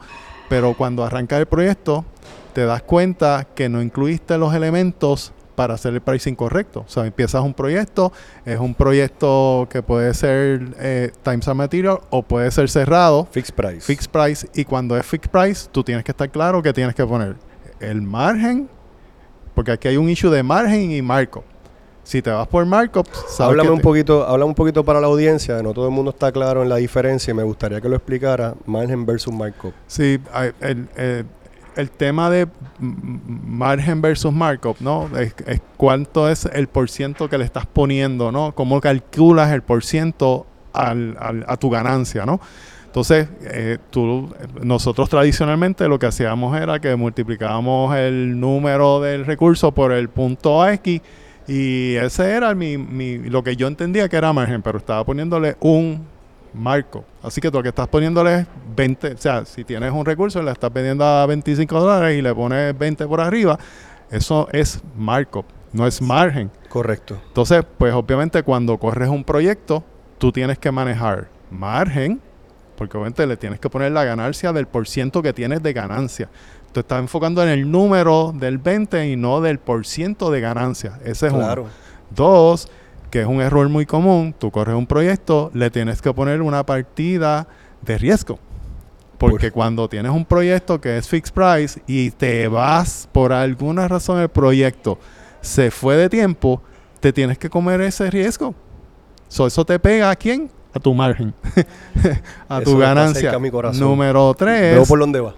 Pero 0.48 0.74
cuando 0.74 1.04
arrancas 1.04 1.40
el 1.40 1.46
proyecto, 1.46 2.04
te 2.52 2.64
das 2.64 2.82
cuenta 2.82 3.46
que 3.54 3.68
no 3.68 3.82
incluiste 3.82 4.36
los 4.38 4.54
elementos 4.54 5.32
para 5.54 5.74
hacer 5.74 5.94
el 5.94 6.00
pricing 6.00 6.34
correcto. 6.34 6.84
O 6.86 6.88
sea, 6.90 7.04
empiezas 7.06 7.42
un 7.42 7.54
proyecto, 7.54 8.12
es 8.44 8.58
un 8.58 8.74
proyecto 8.74 9.66
que 9.70 9.82
puede 9.82 10.12
ser 10.14 10.74
eh, 10.78 11.12
Times 11.22 11.46
and 11.48 11.56
Material 11.58 11.98
o 12.10 12.22
puede 12.22 12.50
ser 12.50 12.68
cerrado, 12.70 13.26
Fixed 13.30 13.54
price. 13.54 13.80
fixed 13.80 14.10
price, 14.10 14.48
y 14.54 14.64
cuando 14.64 14.96
es 14.96 15.04
fixed 15.06 15.30
price, 15.30 15.68
tú 15.70 15.82
tienes 15.84 16.04
que 16.04 16.10
estar 16.12 16.30
claro 16.30 16.62
que 16.62 16.72
tienes 16.72 16.94
que 16.94 17.06
poner 17.06 17.36
el 17.80 18.00
margen, 18.02 18.68
porque 19.54 19.72
aquí 19.72 19.88
hay 19.88 19.96
un 19.96 20.08
issue 20.08 20.30
de 20.30 20.42
margen 20.42 20.90
y 20.92 21.02
markup. 21.02 21.44
Si 22.04 22.20
te 22.20 22.30
vas 22.30 22.48
por 22.48 22.66
markup, 22.66 23.06
sabes 23.28 23.40
Háblame 23.50 23.68
que 23.68 23.74
un 23.74 23.80
poquito, 23.80 24.24
háblame 24.26 24.48
un 24.48 24.54
poquito 24.56 24.84
para 24.84 25.00
la 25.00 25.06
audiencia, 25.06 25.62
no 25.62 25.72
todo 25.72 25.86
el 25.86 25.92
mundo 25.92 26.10
está 26.10 26.32
claro 26.32 26.62
en 26.62 26.68
la 26.68 26.76
diferencia 26.76 27.30
y 27.30 27.34
me 27.34 27.44
gustaría 27.44 27.80
que 27.80 27.88
lo 27.88 27.94
explicara 27.94 28.54
margen 28.66 29.06
versus 29.06 29.32
markup. 29.32 29.72
Sí, 29.86 30.18
el- 30.60 30.88
el 31.76 31.90
tema 31.90 32.28
de 32.30 32.46
margen 32.78 34.02
versus 34.02 34.32
markup, 34.32 34.76
¿no? 34.80 35.08
Es, 35.18 35.34
cuánto 35.76 36.28
es 36.28 36.44
el 36.46 36.68
porciento 36.68 37.28
que 37.28 37.38
le 37.38 37.44
estás 37.44 37.66
poniendo, 37.66 38.30
¿no? 38.32 38.54
Cómo 38.54 38.80
calculas 38.80 39.52
el 39.52 39.62
porciento 39.62 40.46
al, 40.72 41.16
al- 41.20 41.44
a 41.48 41.56
tu 41.56 41.70
ganancia, 41.70 42.24
¿no? 42.26 42.40
Entonces, 42.86 43.26
eh, 43.42 43.78
tú, 43.90 44.28
nosotros 44.62 45.08
tradicionalmente 45.08 45.88
lo 45.88 45.98
que 45.98 46.06
hacíamos 46.06 46.54
era 46.60 46.78
que 46.78 46.94
multiplicábamos 46.94 47.96
el 47.96 48.38
número 48.38 49.00
del 49.00 49.24
recurso 49.24 49.72
por 49.72 49.92
el 49.92 50.10
punto 50.10 50.68
X 50.68 51.00
y 51.48 51.94
ese 51.96 52.32
era 52.32 52.54
mi, 52.54 52.76
mi- 52.76 53.18
lo 53.18 53.42
que 53.42 53.56
yo 53.56 53.66
entendía 53.66 54.08
que 54.10 54.16
era 54.16 54.32
margen, 54.34 54.60
pero 54.60 54.76
estaba 54.78 55.04
poniéndole 55.04 55.56
un 55.60 56.06
marco. 56.54 57.04
Así 57.22 57.40
que 57.40 57.50
tú 57.50 57.58
lo 57.58 57.62
que 57.62 57.68
estás 57.70 57.88
poniéndole 57.88 58.40
es 58.40 58.46
20, 58.76 59.12
o 59.12 59.18
sea, 59.18 59.44
si 59.44 59.64
tienes 59.64 59.92
un 59.92 60.04
recurso 60.04 60.40
y 60.40 60.44
le 60.44 60.50
estás 60.52 60.72
vendiendo 60.72 61.04
a 61.04 61.26
25 61.26 61.80
dólares 61.80 62.18
y 62.18 62.22
le 62.22 62.34
pones 62.34 62.76
20 62.78 63.06
por 63.06 63.20
arriba, 63.20 63.58
eso 64.10 64.48
es 64.52 64.80
markup, 64.96 65.46
no 65.72 65.86
es 65.86 66.00
margen. 66.02 66.50
Correcto. 66.68 67.18
Entonces, 67.28 67.64
pues 67.78 67.92
obviamente 67.94 68.42
cuando 68.42 68.78
corres 68.78 69.08
un 69.08 69.24
proyecto, 69.24 69.82
tú 70.18 70.32
tienes 70.32 70.58
que 70.58 70.70
manejar 70.70 71.28
margen, 71.50 72.20
porque 72.76 72.96
obviamente 72.96 73.26
le 73.26 73.36
tienes 73.36 73.60
que 73.60 73.68
poner 73.70 73.92
la 73.92 74.04
ganancia 74.04 74.52
del 74.52 74.66
por 74.66 74.88
ciento 74.88 75.22
que 75.22 75.32
tienes 75.32 75.62
de 75.62 75.72
ganancia. 75.72 76.28
Tú 76.72 76.80
estás 76.80 77.00
enfocando 77.00 77.42
en 77.42 77.50
el 77.50 77.70
número 77.70 78.32
del 78.34 78.56
20 78.58 79.08
y 79.08 79.16
no 79.16 79.40
del 79.42 79.58
por 79.58 79.86
ciento 79.86 80.30
de 80.30 80.40
ganancia. 80.40 80.98
Ese 81.04 81.26
es 81.26 81.32
Claro. 81.32 81.62
uno. 81.62 81.70
Dos, 82.10 82.68
que 83.12 83.20
es 83.20 83.26
un 83.26 83.42
error 83.42 83.68
muy 83.68 83.84
común, 83.84 84.34
tú 84.36 84.50
corres 84.50 84.74
un 84.74 84.86
proyecto, 84.86 85.50
le 85.52 85.70
tienes 85.70 86.00
que 86.00 86.14
poner 86.14 86.40
una 86.40 86.64
partida 86.64 87.46
de 87.82 87.98
riesgo. 87.98 88.38
Porque 89.18 89.50
cuando 89.50 89.86
tienes 89.86 90.10
un 90.10 90.24
proyecto 90.24 90.80
que 90.80 90.96
es 90.96 91.06
fixed 91.06 91.34
price 91.34 91.82
y 91.86 92.10
te 92.10 92.48
vas 92.48 93.06
por 93.12 93.34
alguna 93.34 93.86
razón 93.86 94.18
el 94.18 94.30
proyecto 94.30 94.98
se 95.42 95.70
fue 95.70 95.96
de 95.96 96.08
tiempo, 96.08 96.62
te 97.00 97.12
tienes 97.12 97.36
que 97.36 97.50
comer 97.50 97.82
ese 97.82 98.10
riesgo. 98.10 98.54
So, 99.28 99.46
eso 99.46 99.62
te 99.66 99.78
pega 99.78 100.10
a 100.10 100.16
quién? 100.16 100.50
A 100.72 100.80
tu 100.80 100.94
margen, 100.94 101.34
a 102.48 102.62
tu 102.62 102.78
ganancia. 102.78 103.34
a 103.34 103.38
mi. 103.38 103.50
Número 103.74 104.32
tres. 104.32 104.74
Veo 104.74 104.86
por 104.86 104.98
dónde 104.98 105.20
va. 105.20 105.34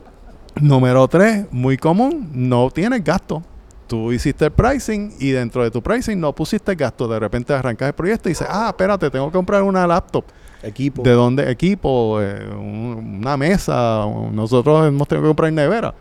Número 0.60 1.08
tres, 1.08 1.46
muy 1.50 1.76
común, 1.76 2.30
no 2.32 2.70
tienes 2.70 3.02
gasto. 3.02 3.42
Tú 3.86 4.12
hiciste 4.12 4.46
el 4.46 4.50
pricing 4.52 5.12
y 5.20 5.30
dentro 5.30 5.62
de 5.62 5.70
tu 5.70 5.82
pricing 5.82 6.18
no 6.18 6.34
pusiste 6.34 6.74
gasto. 6.74 7.06
De 7.06 7.18
repente 7.20 7.52
arrancas 7.52 7.88
el 7.88 7.94
proyecto 7.94 8.28
y 8.28 8.32
dices, 8.32 8.46
ah, 8.50 8.66
espérate, 8.68 9.10
tengo 9.10 9.26
que 9.26 9.32
comprar 9.32 9.62
una 9.62 9.86
laptop. 9.86 10.24
Equipo. 10.62 11.02
¿De 11.02 11.10
dónde? 11.10 11.50
Equipo, 11.50 12.20
eh, 12.22 12.46
un- 12.50 13.18
una 13.20 13.36
mesa. 13.36 14.04
Nosotros 14.32 14.86
hemos 14.88 15.06
tenido 15.06 15.22
que 15.24 15.28
comprar 15.28 15.52
nevera. 15.52 15.94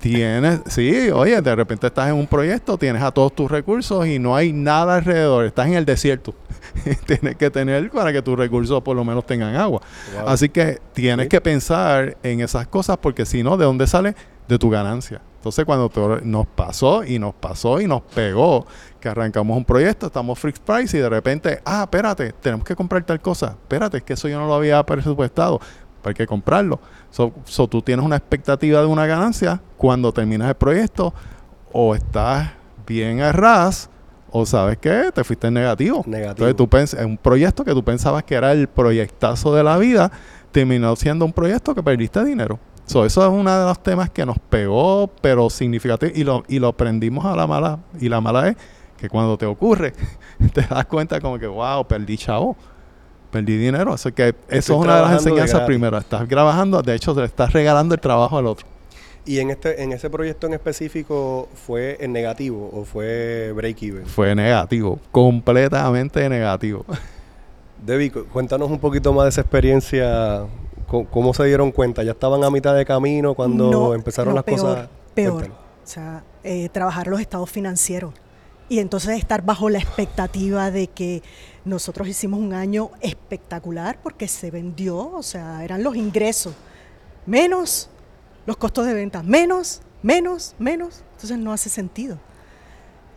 tienes, 0.00 0.60
sí, 0.66 1.10
oye, 1.10 1.42
de 1.42 1.56
repente 1.56 1.88
estás 1.88 2.08
en 2.08 2.14
un 2.14 2.28
proyecto, 2.28 2.78
tienes 2.78 3.02
a 3.02 3.10
todos 3.10 3.34
tus 3.34 3.50
recursos 3.50 4.06
y 4.06 4.20
no 4.20 4.36
hay 4.36 4.52
nada 4.52 4.94
alrededor, 4.96 5.44
estás 5.44 5.66
en 5.66 5.74
el 5.74 5.84
desierto. 5.84 6.34
tienes 7.06 7.34
que 7.36 7.50
tener 7.50 7.90
para 7.90 8.12
que 8.12 8.22
tus 8.22 8.38
recursos 8.38 8.80
por 8.82 8.94
lo 8.94 9.04
menos 9.04 9.26
tengan 9.26 9.56
agua. 9.56 9.80
Wow. 10.20 10.28
Así 10.28 10.48
que 10.50 10.78
tienes 10.92 11.24
Sí. 11.24 11.30
que 11.30 11.40
pensar 11.40 12.16
en 12.22 12.40
esas 12.40 12.68
cosas 12.68 12.96
porque 12.98 13.26
si 13.26 13.42
no, 13.42 13.56
¿de 13.56 13.64
dónde 13.64 13.88
sale? 13.88 14.14
De 14.46 14.56
tu 14.56 14.70
ganancia. 14.70 15.20
Entonces 15.38 15.64
cuando 15.64 15.88
nos 16.24 16.46
pasó 16.48 17.04
y 17.04 17.18
nos 17.18 17.32
pasó 17.34 17.80
y 17.80 17.86
nos 17.86 18.02
pegó 18.02 18.66
que 19.00 19.08
arrancamos 19.08 19.56
un 19.56 19.64
proyecto, 19.64 20.06
estamos 20.06 20.38
fixed 20.38 20.62
price 20.64 20.98
y 20.98 21.00
de 21.00 21.08
repente, 21.08 21.60
ah, 21.64 21.82
espérate, 21.84 22.32
tenemos 22.32 22.66
que 22.66 22.74
comprar 22.74 23.04
tal 23.04 23.20
cosa. 23.20 23.56
Espérate, 23.62 23.98
es 23.98 24.02
que 24.02 24.14
eso 24.14 24.28
yo 24.28 24.38
no 24.38 24.46
lo 24.48 24.54
había 24.54 24.82
presupuestado. 24.84 25.60
Hay 26.04 26.14
que 26.14 26.26
comprarlo. 26.26 26.80
So, 27.10 27.32
so 27.44 27.68
tú 27.68 27.82
tienes 27.82 28.04
una 28.04 28.16
expectativa 28.16 28.80
de 28.80 28.86
una 28.86 29.06
ganancia 29.06 29.60
cuando 29.76 30.12
terminas 30.12 30.48
el 30.48 30.54
proyecto 30.54 31.12
o 31.72 31.94
estás 31.94 32.50
bien 32.86 33.20
a 33.20 33.30
ras 33.32 33.90
o 34.30 34.44
sabes 34.46 34.78
que 34.78 35.10
te 35.14 35.22
fuiste 35.24 35.46
en 35.48 35.54
negativo. 35.54 36.02
Negativo. 36.06 36.48
Entonces 36.48 36.56
tú 36.56 36.66
pens- 36.66 37.04
un 37.06 37.16
proyecto 37.18 37.64
que 37.64 37.72
tú 37.72 37.84
pensabas 37.84 38.24
que 38.24 38.34
era 38.34 38.52
el 38.52 38.68
proyectazo 38.68 39.54
de 39.54 39.62
la 39.62 39.76
vida 39.78 40.10
terminó 40.50 40.96
siendo 40.96 41.24
un 41.24 41.32
proyecto 41.32 41.74
que 41.74 41.82
perdiste 41.82 42.24
dinero. 42.24 42.58
So, 42.88 43.04
eso 43.04 43.22
es 43.22 43.28
uno 43.30 43.58
de 43.58 43.64
los 43.66 43.82
temas 43.82 44.08
que 44.10 44.24
nos 44.24 44.38
pegó, 44.38 45.10
pero 45.20 45.50
significativo, 45.50 46.10
y 46.14 46.24
lo, 46.24 46.42
y 46.48 46.58
lo 46.58 46.68
aprendimos 46.68 47.24
a 47.26 47.36
la 47.36 47.46
mala. 47.46 47.78
Y 48.00 48.08
la 48.08 48.20
mala 48.20 48.48
es 48.48 48.56
que 48.96 49.08
cuando 49.10 49.36
te 49.36 49.44
ocurre, 49.46 49.92
te 50.54 50.62
das 50.62 50.86
cuenta 50.86 51.20
como 51.20 51.38
que, 51.38 51.46
wow, 51.46 51.86
perdí 51.86 52.16
chavo, 52.16 52.56
perdí 53.30 53.58
dinero. 53.58 53.92
Así 53.92 54.10
que 54.12 54.28
eso 54.28 54.36
Estoy 54.48 54.58
es 54.58 54.70
una 54.70 54.78
de 54.78 54.86
las 54.86 54.86
trabajando 55.02 55.22
de 55.24 55.28
enseñanzas 55.30 55.54
gratis. 55.60 55.66
primero. 55.66 55.98
Estás 55.98 56.28
grabando, 56.28 56.80
de 56.82 56.94
hecho, 56.94 57.14
le 57.14 57.24
estás 57.26 57.52
regalando 57.52 57.94
el 57.94 58.00
trabajo 58.00 58.38
al 58.38 58.46
otro. 58.46 58.66
Y 59.26 59.40
en 59.40 59.50
este 59.50 59.82
en 59.82 59.92
ese 59.92 60.08
proyecto 60.08 60.46
en 60.46 60.54
específico 60.54 61.50
fue 61.66 61.98
en 62.00 62.12
negativo 62.14 62.70
o 62.72 62.86
fue 62.86 63.52
break 63.54 63.82
even. 63.82 64.06
Fue 64.06 64.34
negativo, 64.34 64.98
completamente 65.12 66.26
negativo. 66.30 66.86
Debbie, 67.84 68.10
cu- 68.10 68.24
cuéntanos 68.32 68.70
un 68.70 68.78
poquito 68.78 69.12
más 69.12 69.24
de 69.24 69.28
esa 69.28 69.40
experiencia. 69.42 70.44
¿Cómo 70.88 71.34
se 71.34 71.44
dieron 71.44 71.70
cuenta? 71.70 72.02
¿Ya 72.02 72.12
estaban 72.12 72.42
a 72.44 72.50
mitad 72.50 72.74
de 72.74 72.84
camino 72.84 73.34
cuando 73.34 73.70
No, 73.70 73.94
empezaron 73.94 74.30
no, 74.30 74.36
las 74.36 74.44
peor, 74.44 74.60
cosas? 74.60 74.88
Peor. 75.14 75.34
Cuéntanos. 75.34 75.58
O 75.84 75.86
sea, 75.86 76.24
eh, 76.44 76.68
trabajar 76.70 77.06
los 77.06 77.20
estados 77.20 77.50
financieros. 77.50 78.14
Y 78.70 78.80
entonces 78.80 79.18
estar 79.18 79.42
bajo 79.42 79.70
la 79.70 79.78
expectativa 79.78 80.70
de 80.70 80.88
que 80.88 81.22
nosotros 81.64 82.08
hicimos 82.08 82.40
un 82.40 82.52
año 82.52 82.90
espectacular 83.00 83.98
porque 84.02 84.28
se 84.28 84.50
vendió, 84.50 85.10
o 85.12 85.22
sea, 85.22 85.64
eran 85.64 85.82
los 85.82 85.96
ingresos, 85.96 86.54
menos 87.26 87.90
los 88.46 88.56
costos 88.56 88.86
de 88.86 88.94
venta, 88.94 89.22
menos, 89.22 89.82
menos, 90.02 90.54
menos. 90.58 91.02
Entonces 91.12 91.38
no 91.38 91.52
hace 91.52 91.68
sentido. 91.68 92.18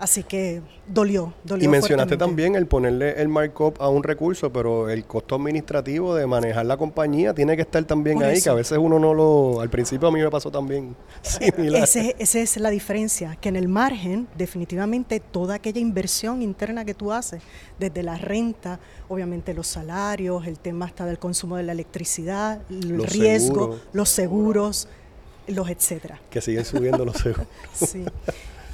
Así 0.01 0.23
que 0.23 0.63
dolió, 0.87 1.31
dolió. 1.43 1.63
Y 1.63 1.67
mencionaste 1.67 2.17
también 2.17 2.55
el 2.55 2.65
ponerle 2.65 3.21
el 3.21 3.27
markup 3.27 3.79
a 3.79 3.87
un 3.87 4.01
recurso, 4.01 4.51
pero 4.51 4.89
el 4.89 5.05
costo 5.05 5.35
administrativo 5.35 6.15
de 6.15 6.25
manejar 6.25 6.65
la 6.65 6.75
compañía 6.75 7.35
tiene 7.35 7.55
que 7.55 7.61
estar 7.61 7.83
también 7.85 8.17
Por 8.17 8.25
ahí, 8.25 8.37
eso. 8.37 8.45
que 8.45 8.49
a 8.49 8.53
veces 8.55 8.79
uno 8.79 8.97
no 8.97 9.13
lo... 9.13 9.61
Al 9.61 9.69
principio 9.69 10.07
a 10.07 10.11
mí 10.11 10.19
me 10.19 10.29
pasó 10.31 10.49
también 10.49 10.95
similar. 11.21 11.83
Ese- 11.83 12.15
Esa 12.17 12.39
es 12.39 12.57
la 12.57 12.71
diferencia, 12.71 13.37
que 13.39 13.49
en 13.49 13.57
el 13.57 13.67
margen 13.67 14.27
definitivamente 14.35 15.19
toda 15.19 15.53
aquella 15.55 15.79
inversión 15.79 16.41
interna 16.41 16.83
que 16.83 16.95
tú 16.95 17.11
haces, 17.11 17.43
desde 17.77 18.01
la 18.01 18.17
renta, 18.17 18.79
obviamente 19.07 19.53
los 19.53 19.67
salarios, 19.67 20.47
el 20.47 20.57
tema 20.57 20.85
hasta 20.85 21.05
del 21.05 21.19
consumo 21.19 21.57
de 21.57 21.63
la 21.63 21.73
electricidad, 21.73 22.61
el 22.71 22.97
Los 22.97 23.11
riesgo, 23.13 23.53
seguros. 23.53 23.81
los 23.93 24.09
seguros, 24.09 24.87
los 25.47 25.69
etcétera. 25.69 26.19
que 26.31 26.41
siguen 26.41 26.65
subiendo 26.65 27.05
los 27.05 27.17
seguros. 27.17 27.45
Sí. 27.73 28.03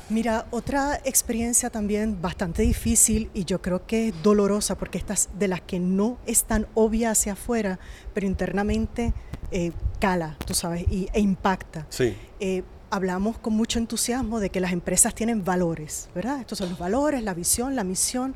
Mira, 0.09 0.47
otra 0.51 1.01
experiencia 1.03 1.69
también 1.69 2.21
bastante 2.21 2.61
difícil 2.61 3.29
y 3.33 3.43
yo 3.43 3.61
creo 3.61 3.85
que 3.85 4.07
es 4.09 4.23
dolorosa 4.23 4.77
porque 4.77 4.97
estas 4.97 5.27
de 5.37 5.49
las 5.49 5.59
que 5.59 5.79
no 5.79 6.17
es 6.25 6.45
tan 6.45 6.65
obvia 6.75 7.11
hacia 7.11 7.33
afuera, 7.33 7.77
pero 8.13 8.25
internamente 8.25 9.13
eh, 9.51 9.73
cala, 9.99 10.37
tú 10.45 10.53
sabes, 10.53 10.85
y, 10.89 11.09
e 11.11 11.19
impacta 11.19 11.87
Sí. 11.89 12.15
eh, 12.39 12.63
hablamos 12.89 13.37
con 13.37 13.53
mucho 13.53 13.79
entusiasmo 13.79 14.39
de 14.39 14.49
que 14.49 14.61
las 14.61 14.71
empresas 14.71 15.13
tienen 15.13 15.43
valores, 15.43 16.09
¿verdad? 16.15 16.39
Estos 16.39 16.59
son 16.59 16.69
los 16.69 16.79
valores, 16.79 17.21
la 17.21 17.33
visión, 17.33 17.75
la 17.75 17.83
misión. 17.83 18.33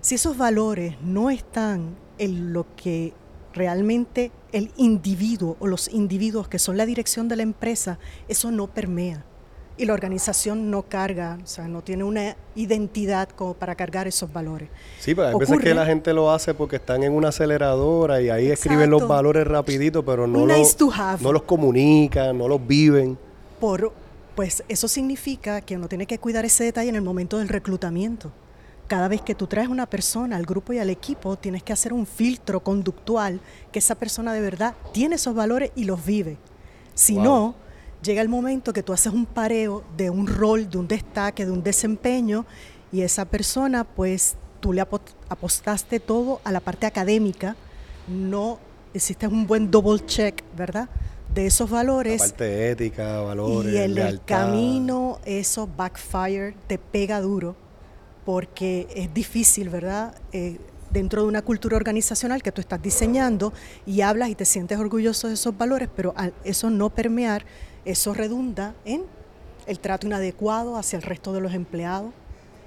Si 0.00 0.16
esos 0.16 0.36
valores 0.36 0.96
no 1.00 1.30
están 1.30 1.94
en 2.18 2.52
lo 2.52 2.66
que 2.74 3.12
realmente 3.52 4.32
el 4.50 4.72
individuo 4.76 5.56
o 5.60 5.68
los 5.68 5.88
individuos 5.92 6.48
que 6.48 6.58
son 6.58 6.76
la 6.76 6.86
dirección 6.86 7.28
de 7.28 7.36
la 7.36 7.44
empresa, 7.44 8.00
eso 8.26 8.50
no 8.50 8.66
permea. 8.66 9.24
Y 9.76 9.86
la 9.86 9.92
organización 9.94 10.70
no 10.70 10.82
carga, 10.82 11.38
o 11.42 11.46
sea, 11.46 11.66
no 11.66 11.82
tiene 11.82 12.04
una 12.04 12.36
identidad 12.54 13.28
como 13.30 13.54
para 13.54 13.74
cargar 13.74 14.06
esos 14.06 14.32
valores. 14.32 14.68
Sí, 15.00 15.14
pero 15.16 15.28
hay 15.28 15.34
veces 15.34 15.58
que 15.58 15.74
la 15.74 15.84
gente 15.84 16.12
lo 16.12 16.30
hace 16.30 16.54
porque 16.54 16.76
están 16.76 17.02
en 17.02 17.12
una 17.12 17.28
aceleradora 17.28 18.20
y 18.22 18.30
ahí 18.30 18.50
escriben 18.50 18.88
los 18.90 19.08
valores 19.08 19.44
rapidito, 19.46 20.04
pero 20.04 20.28
no, 20.28 20.46
nice 20.46 20.76
have. 20.94 21.22
no 21.22 21.32
los 21.32 21.42
comunican, 21.42 22.38
no 22.38 22.46
los 22.46 22.64
viven. 22.64 23.18
Por, 23.58 23.92
pues 24.36 24.62
eso 24.68 24.86
significa 24.86 25.60
que 25.60 25.76
uno 25.76 25.88
tiene 25.88 26.06
que 26.06 26.18
cuidar 26.18 26.44
ese 26.44 26.62
detalle 26.62 26.90
en 26.90 26.96
el 26.96 27.02
momento 27.02 27.38
del 27.38 27.48
reclutamiento. 27.48 28.30
Cada 28.86 29.08
vez 29.08 29.22
que 29.22 29.34
tú 29.34 29.46
traes 29.46 29.68
una 29.68 29.86
persona 29.86 30.36
al 30.36 30.44
grupo 30.44 30.72
y 30.72 30.78
al 30.78 30.90
equipo, 30.90 31.36
tienes 31.36 31.62
que 31.62 31.72
hacer 31.72 31.92
un 31.92 32.06
filtro 32.06 32.60
conductual 32.60 33.40
que 33.72 33.78
esa 33.78 33.94
persona 33.94 34.32
de 34.34 34.40
verdad 34.40 34.74
tiene 34.92 35.16
esos 35.16 35.34
valores 35.34 35.72
y 35.74 35.84
los 35.84 36.04
vive. 36.04 36.36
Si 36.94 37.14
Wow. 37.14 37.24
no, 37.24 37.54
llega 38.04 38.22
el 38.22 38.28
momento 38.28 38.72
que 38.72 38.82
tú 38.82 38.92
haces 38.92 39.12
un 39.12 39.26
pareo 39.26 39.82
de 39.96 40.10
un 40.10 40.26
rol, 40.26 40.68
de 40.68 40.78
un 40.78 40.86
destaque, 40.86 41.44
de 41.46 41.50
un 41.50 41.62
desempeño, 41.62 42.44
y 42.92 43.00
esa 43.00 43.24
persona, 43.24 43.84
pues 43.84 44.36
tú 44.60 44.72
le 44.72 44.82
apo- 44.82 45.00
apostaste 45.28 45.98
todo 46.00 46.40
a 46.44 46.52
la 46.52 46.60
parte 46.60 46.86
académica, 46.86 47.56
no 48.06 48.58
hiciste 48.92 49.26
un 49.26 49.46
buen 49.46 49.70
double 49.70 50.04
check, 50.06 50.42
¿verdad? 50.56 50.88
De 51.34 51.46
esos 51.46 51.70
La 51.70 51.78
valores 51.78 52.20
parte 52.20 52.70
ética, 52.70 53.20
valores, 53.20 53.72
y 53.72 53.76
en 53.78 53.98
el 53.98 54.22
camino 54.22 55.18
eso 55.24 55.68
backfire, 55.76 56.54
te 56.68 56.78
pega 56.78 57.20
duro, 57.20 57.56
porque 58.24 58.86
es 58.94 59.12
difícil, 59.12 59.68
¿verdad? 59.68 60.14
Eh, 60.32 60.58
dentro 60.90 61.22
de 61.22 61.28
una 61.28 61.42
cultura 61.42 61.76
organizacional 61.76 62.40
que 62.42 62.52
tú 62.52 62.60
estás 62.60 62.80
diseñando 62.80 63.52
y 63.84 64.02
hablas 64.02 64.28
y 64.28 64.36
te 64.36 64.44
sientes 64.44 64.78
orgulloso 64.78 65.26
de 65.26 65.34
esos 65.34 65.56
valores, 65.58 65.88
pero 65.96 66.14
al 66.16 66.32
eso 66.44 66.70
no 66.70 66.88
permear, 66.90 67.44
eso 67.84 68.14
redunda 68.14 68.74
en 68.84 69.02
el 69.66 69.78
trato 69.78 70.06
inadecuado 70.06 70.76
hacia 70.76 70.96
el 70.96 71.02
resto 71.02 71.32
de 71.32 71.40
los 71.40 71.54
empleados. 71.54 72.12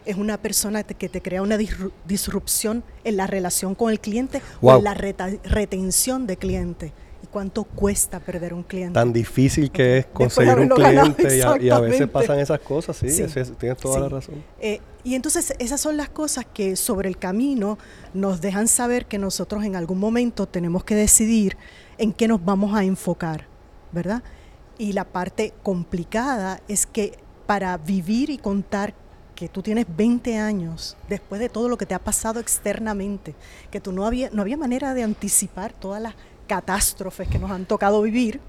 Es 0.05 0.15
una 0.15 0.37
persona 0.37 0.83
que 0.83 1.09
te 1.09 1.21
crea 1.21 1.41
una 1.41 1.57
disru- 1.57 1.91
disrupción 2.07 2.83
en 3.03 3.17
la 3.17 3.27
relación 3.27 3.75
con 3.75 3.91
el 3.91 3.99
cliente 3.99 4.41
o 4.61 4.75
en 4.77 4.83
la 4.83 4.93
retención 4.93 6.27
de 6.27 6.37
cliente. 6.37 6.93
¿Y 7.23 7.27
cuánto 7.27 7.63
cuesta 7.63 8.19
perder 8.19 8.53
un 8.53 8.63
cliente? 8.63 8.93
Tan 8.93 9.11
difícil 9.11 9.71
que 9.71 9.97
es 9.99 10.05
conseguir 10.13 10.53
un 10.59 10.69
ganado, 10.69 11.13
cliente 11.15 11.37
y 11.37 11.41
a, 11.41 11.57
y 11.57 11.69
a 11.69 11.79
veces 11.79 12.07
pasan 12.07 12.39
esas 12.39 12.59
cosas, 12.59 12.95
sí, 12.95 13.09
Sí, 13.09 13.23
ese 13.23 13.41
es- 13.41 13.57
tienes 13.57 13.77
toda 13.79 13.95
sí. 13.95 14.01
la 14.01 14.09
razón. 14.09 14.35
Eh, 14.59 14.79
y 15.03 15.15
entonces 15.15 15.53
esas 15.59 15.81
son 15.81 15.97
las 15.97 16.09
cosas 16.09 16.45
que 16.53 16.75
sobre 16.75 17.09
el 17.09 17.17
camino 17.17 17.77
nos 18.13 18.39
dejan 18.39 18.67
saber 18.67 19.07
que 19.07 19.17
nosotros 19.17 19.63
en 19.65 19.75
algún 19.75 19.99
momento 19.99 20.47
tenemos 20.47 20.83
que 20.83 20.95
decidir 20.95 21.57
en 21.97 22.13
qué 22.13 22.27
nos 22.27 22.43
vamos 22.45 22.75
a 22.77 22.83
enfocar, 22.83 23.45
¿verdad? 23.91 24.21
Y 24.77 24.93
la 24.93 25.05
parte 25.05 25.53
complicada 25.63 26.61
es 26.67 26.85
que 26.85 27.17
para 27.45 27.77
vivir 27.77 28.29
y 28.29 28.37
contar 28.37 28.93
que 29.35 29.47
tú 29.49 29.61
tienes 29.61 29.85
20 29.95 30.37
años 30.37 30.97
después 31.07 31.39
de 31.39 31.49
todo 31.49 31.69
lo 31.69 31.77
que 31.77 31.85
te 31.85 31.93
ha 31.93 31.99
pasado 31.99 32.39
externamente, 32.39 33.35
que 33.71 33.79
tú 33.79 33.91
no 33.91 34.05
había, 34.05 34.29
no 34.31 34.41
había 34.41 34.57
manera 34.57 34.93
de 34.93 35.03
anticipar 35.03 35.73
todas 35.73 36.01
las 36.01 36.15
catástrofes 36.47 37.27
que 37.27 37.37
nos 37.39 37.51
han 37.51 37.65
tocado 37.65 38.01
vivir, 38.01 38.39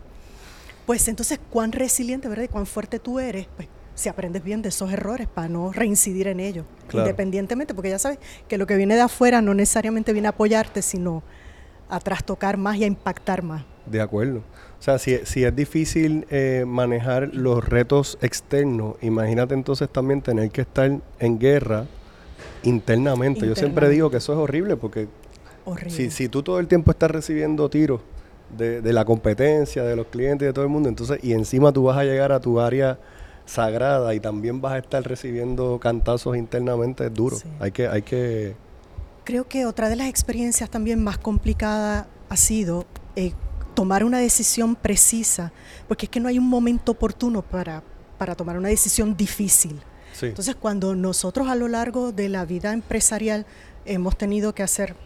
pues 0.86 1.06
entonces 1.08 1.38
cuán 1.50 1.72
resiliente, 1.72 2.28
¿verdad? 2.28 2.44
Y 2.44 2.48
cuán 2.48 2.64
fuerte 2.66 2.98
tú 2.98 3.18
eres, 3.18 3.46
pues 3.56 3.68
si 3.94 4.08
aprendes 4.08 4.42
bien 4.42 4.62
de 4.62 4.70
esos 4.70 4.90
errores 4.92 5.26
para 5.28 5.48
no 5.48 5.72
reincidir 5.72 6.28
en 6.28 6.40
ellos, 6.40 6.64
Claro. 6.86 7.06
independientemente, 7.06 7.74
porque 7.74 7.90
ya 7.90 7.98
sabes 7.98 8.18
que 8.48 8.56
lo 8.56 8.66
que 8.66 8.76
viene 8.76 8.94
de 8.94 9.02
afuera 9.02 9.42
no 9.42 9.52
necesariamente 9.54 10.12
viene 10.12 10.28
a 10.28 10.30
apoyarte, 10.30 10.80
sino 10.82 11.22
a 11.90 12.00
trastocar 12.00 12.56
más 12.56 12.76
y 12.76 12.84
a 12.84 12.86
impactar 12.86 13.42
más. 13.42 13.64
De 13.86 14.00
acuerdo. 14.00 14.42
O 14.78 14.82
sea, 14.82 14.98
si, 14.98 15.18
si 15.24 15.44
es 15.44 15.54
difícil 15.54 16.26
eh, 16.30 16.64
manejar 16.66 17.30
los 17.34 17.64
retos 17.68 18.16
externos, 18.22 18.96
imagínate 19.02 19.54
entonces 19.54 19.88
también 19.88 20.22
tener 20.22 20.50
que 20.50 20.60
estar 20.60 21.00
en 21.18 21.38
guerra 21.38 21.86
internamente. 22.62 23.46
Yo 23.46 23.56
siempre 23.56 23.88
digo 23.88 24.10
que 24.10 24.18
eso 24.18 24.32
es 24.32 24.38
horrible 24.38 24.76
porque 24.76 25.08
Horrible. 25.64 25.90
si, 25.90 26.10
si 26.10 26.28
tú 26.28 26.42
todo 26.42 26.60
el 26.60 26.68
tiempo 26.68 26.92
estás 26.92 27.10
recibiendo 27.10 27.68
tiros 27.68 28.00
de, 28.56 28.80
de 28.80 28.92
la 28.92 29.04
competencia, 29.04 29.82
de 29.82 29.96
los 29.96 30.06
clientes, 30.06 30.46
de 30.46 30.52
todo 30.52 30.64
el 30.64 30.70
mundo, 30.70 30.88
entonces, 30.88 31.18
y 31.22 31.32
encima 31.32 31.72
tú 31.72 31.82
vas 31.84 31.98
a 31.98 32.04
llegar 32.04 32.30
a 32.30 32.40
tu 32.40 32.60
área 32.60 32.98
sagrada 33.46 34.14
y 34.14 34.20
también 34.20 34.60
vas 34.60 34.74
a 34.74 34.78
estar 34.78 35.02
recibiendo 35.02 35.78
cantazos 35.80 36.36
internamente, 36.36 37.06
es 37.06 37.14
duro. 37.14 37.36
Sí. 37.36 37.48
Hay 37.58 37.72
que, 37.72 37.88
hay 37.88 38.02
que, 38.02 38.54
Creo 39.24 39.46
que 39.46 39.66
otra 39.66 39.90
de 39.90 39.96
las 39.96 40.08
experiencias 40.08 40.70
también 40.70 41.04
más 41.04 41.18
complicadas 41.18 42.06
ha 42.30 42.36
sido 42.36 42.86
eh, 43.14 43.32
tomar 43.78 44.02
una 44.02 44.18
decisión 44.18 44.74
precisa, 44.74 45.52
porque 45.86 46.06
es 46.06 46.10
que 46.10 46.18
no 46.18 46.26
hay 46.26 46.36
un 46.36 46.48
momento 46.48 46.90
oportuno 46.90 47.42
para, 47.42 47.80
para 48.18 48.34
tomar 48.34 48.58
una 48.58 48.70
decisión 48.70 49.16
difícil. 49.16 49.80
Sí. 50.14 50.26
Entonces, 50.26 50.56
cuando 50.56 50.96
nosotros 50.96 51.46
a 51.46 51.54
lo 51.54 51.68
largo 51.68 52.10
de 52.10 52.28
la 52.28 52.44
vida 52.44 52.72
empresarial 52.72 53.46
hemos 53.84 54.18
tenido 54.18 54.52
que 54.52 54.64
hacer, 54.64 54.96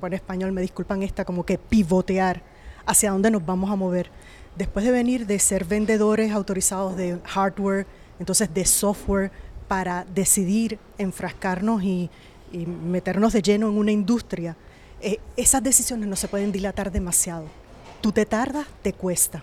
buen 0.00 0.12
español, 0.12 0.52
me 0.52 0.60
disculpan 0.60 1.02
esta, 1.02 1.24
como 1.24 1.44
que 1.44 1.58
pivotear 1.58 2.44
hacia 2.86 3.10
dónde 3.10 3.28
nos 3.28 3.44
vamos 3.44 3.72
a 3.72 3.74
mover. 3.74 4.08
Después 4.56 4.84
de 4.84 4.92
venir 4.92 5.26
de 5.26 5.40
ser 5.40 5.64
vendedores 5.64 6.30
autorizados 6.30 6.96
de 6.96 7.18
hardware, 7.24 7.88
entonces 8.20 8.54
de 8.54 8.66
software, 8.66 9.32
para 9.66 10.06
decidir 10.14 10.78
enfrascarnos 10.96 11.82
y, 11.82 12.08
y 12.52 12.66
meternos 12.66 13.32
de 13.32 13.42
lleno 13.42 13.68
en 13.68 13.76
una 13.76 13.90
industria, 13.90 14.56
eh, 15.00 15.18
esas 15.36 15.60
decisiones 15.60 16.08
no 16.08 16.14
se 16.14 16.28
pueden 16.28 16.52
dilatar 16.52 16.92
demasiado. 16.92 17.65
Tú 18.00 18.12
te 18.12 18.26
tardas, 18.26 18.66
te 18.82 18.92
cuesta. 18.92 19.42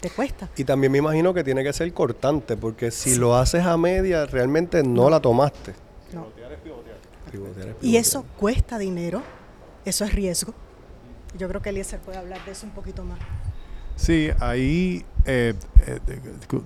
Te 0.00 0.10
cuesta. 0.10 0.48
Y 0.56 0.64
también 0.64 0.92
me 0.92 0.98
imagino 0.98 1.34
que 1.34 1.42
tiene 1.42 1.64
que 1.64 1.72
ser 1.72 1.92
cortante, 1.92 2.56
porque 2.56 2.90
si 2.92 3.16
lo 3.16 3.34
haces 3.36 3.64
a 3.64 3.76
media, 3.76 4.26
realmente 4.26 4.82
no, 4.84 5.10
la 5.10 5.18
tomaste. 5.20 5.74
No. 6.12 6.26
Pivotear 6.26 6.52
es 6.52 6.58
Y 7.28 7.30
pivotear. 7.32 8.00
eso 8.00 8.24
cuesta 8.38 8.78
dinero, 8.78 9.22
eso 9.84 10.04
es 10.04 10.14
riesgo. 10.14 10.54
Yo 11.36 11.48
creo 11.48 11.60
que 11.60 11.70
Eliezer 11.70 11.98
puede 12.00 12.16
hablar 12.18 12.42
de 12.44 12.52
eso 12.52 12.64
un 12.66 12.72
poquito 12.72 13.04
más. 13.04 13.18
Sí, 13.96 14.30
ahí 14.38 15.04
eh, 15.26 15.54
eh, 15.86 15.98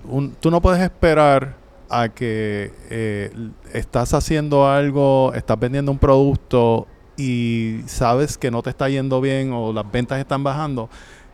un- 0.07 0.33
tú 0.35 0.51
no 0.51 0.61
puedes 0.61 0.81
esperar 0.81 1.55
a 1.89 2.09
que 2.09 2.71
eh, 2.91 3.31
estás 3.73 4.13
haciendo 4.13 4.67
algo, 4.67 5.33
estás 5.33 5.59
vendiendo 5.59 5.91
un 5.91 5.97
producto 5.99 6.87
y 7.17 7.79
sabes 7.85 8.37
que 8.37 8.49
no 8.51 8.61
te 8.61 8.69
está 8.69 8.89
yendo 8.89 9.21
bien 9.21 9.51
o 9.53 9.71
las 9.73 9.89
ventas 9.91 10.19
están 10.19 10.43
bajando 10.43 10.89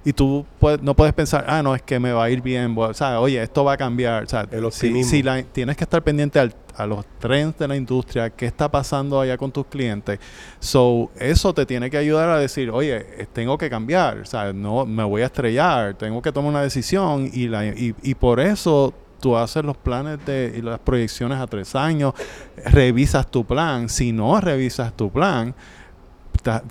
y 0.06 0.14
tú 0.14 0.46
puedes- 0.60 0.82
no 0.82 0.96
puedes 0.96 1.14
pensar, 1.14 1.44
ah, 1.48 1.62
no, 1.62 1.76
es 1.76 1.82
que 1.82 2.00
me 2.00 2.14
va 2.14 2.24
a 2.24 2.30
ir 2.30 2.42
bien, 2.42 2.74
o 2.78 2.94
sea, 2.94 3.20
oye, 3.20 3.42
esto 3.44 3.64
va 3.66 3.74
a 3.74 3.78
cambiar. 3.78 4.24
O 4.24 4.30
sea, 4.30 4.48
El 4.50 4.72
si- 4.72 4.88
si 5.04 5.22
la- 5.24 5.44
tienes 5.44 5.76
que 5.76 5.84
estar 5.84 6.02
pendiente 6.02 6.40
al- 6.40 6.56
a 6.78 6.86
los 6.86 7.06
trends 7.20 7.58
de 7.60 7.68
la 7.68 7.76
industria, 7.76 8.30
qué 8.30 8.46
está 8.46 8.72
pasando 8.72 9.20
allá 9.20 9.38
con 9.38 9.52
tus 9.52 9.66
clientes. 9.66 10.18
So, 10.62 11.12
eso 11.20 11.54
te 11.54 11.66
tiene 11.66 11.90
que 11.90 11.98
ayudar 11.98 12.30
a 12.30 12.40
decir, 12.40 12.70
oye, 12.72 12.96
eh, 13.18 13.28
tengo 13.34 13.58
que 13.58 13.70
cambiar, 13.70 14.20
o 14.20 14.26
sea, 14.26 14.54
no 14.54 14.86
me 14.86 15.04
voy 15.04 15.22
a 15.22 15.26
estrellar, 15.26 15.96
tengo 15.96 16.22
que 16.22 16.32
tomar 16.32 16.52
una 16.52 16.62
decisión 16.62 17.30
y, 17.34 17.50
la, 17.50 17.66
y, 17.66 17.94
y 18.02 18.16
por 18.16 18.40
eso 18.40 18.94
tú 19.20 19.38
haces 19.38 19.64
los 19.64 19.78
planes 19.78 20.26
de, 20.26 20.56
y 20.58 20.62
las 20.62 20.80
proyecciones 20.80 21.40
a 21.40 21.48
tres 21.48 21.76
años, 21.76 22.14
revisas 22.66 23.30
tu 23.30 23.46
plan. 23.46 23.90
Si 23.90 24.12
no 24.12 24.40
revisas 24.40 24.94
tu 24.96 25.12
plan, 25.12 25.54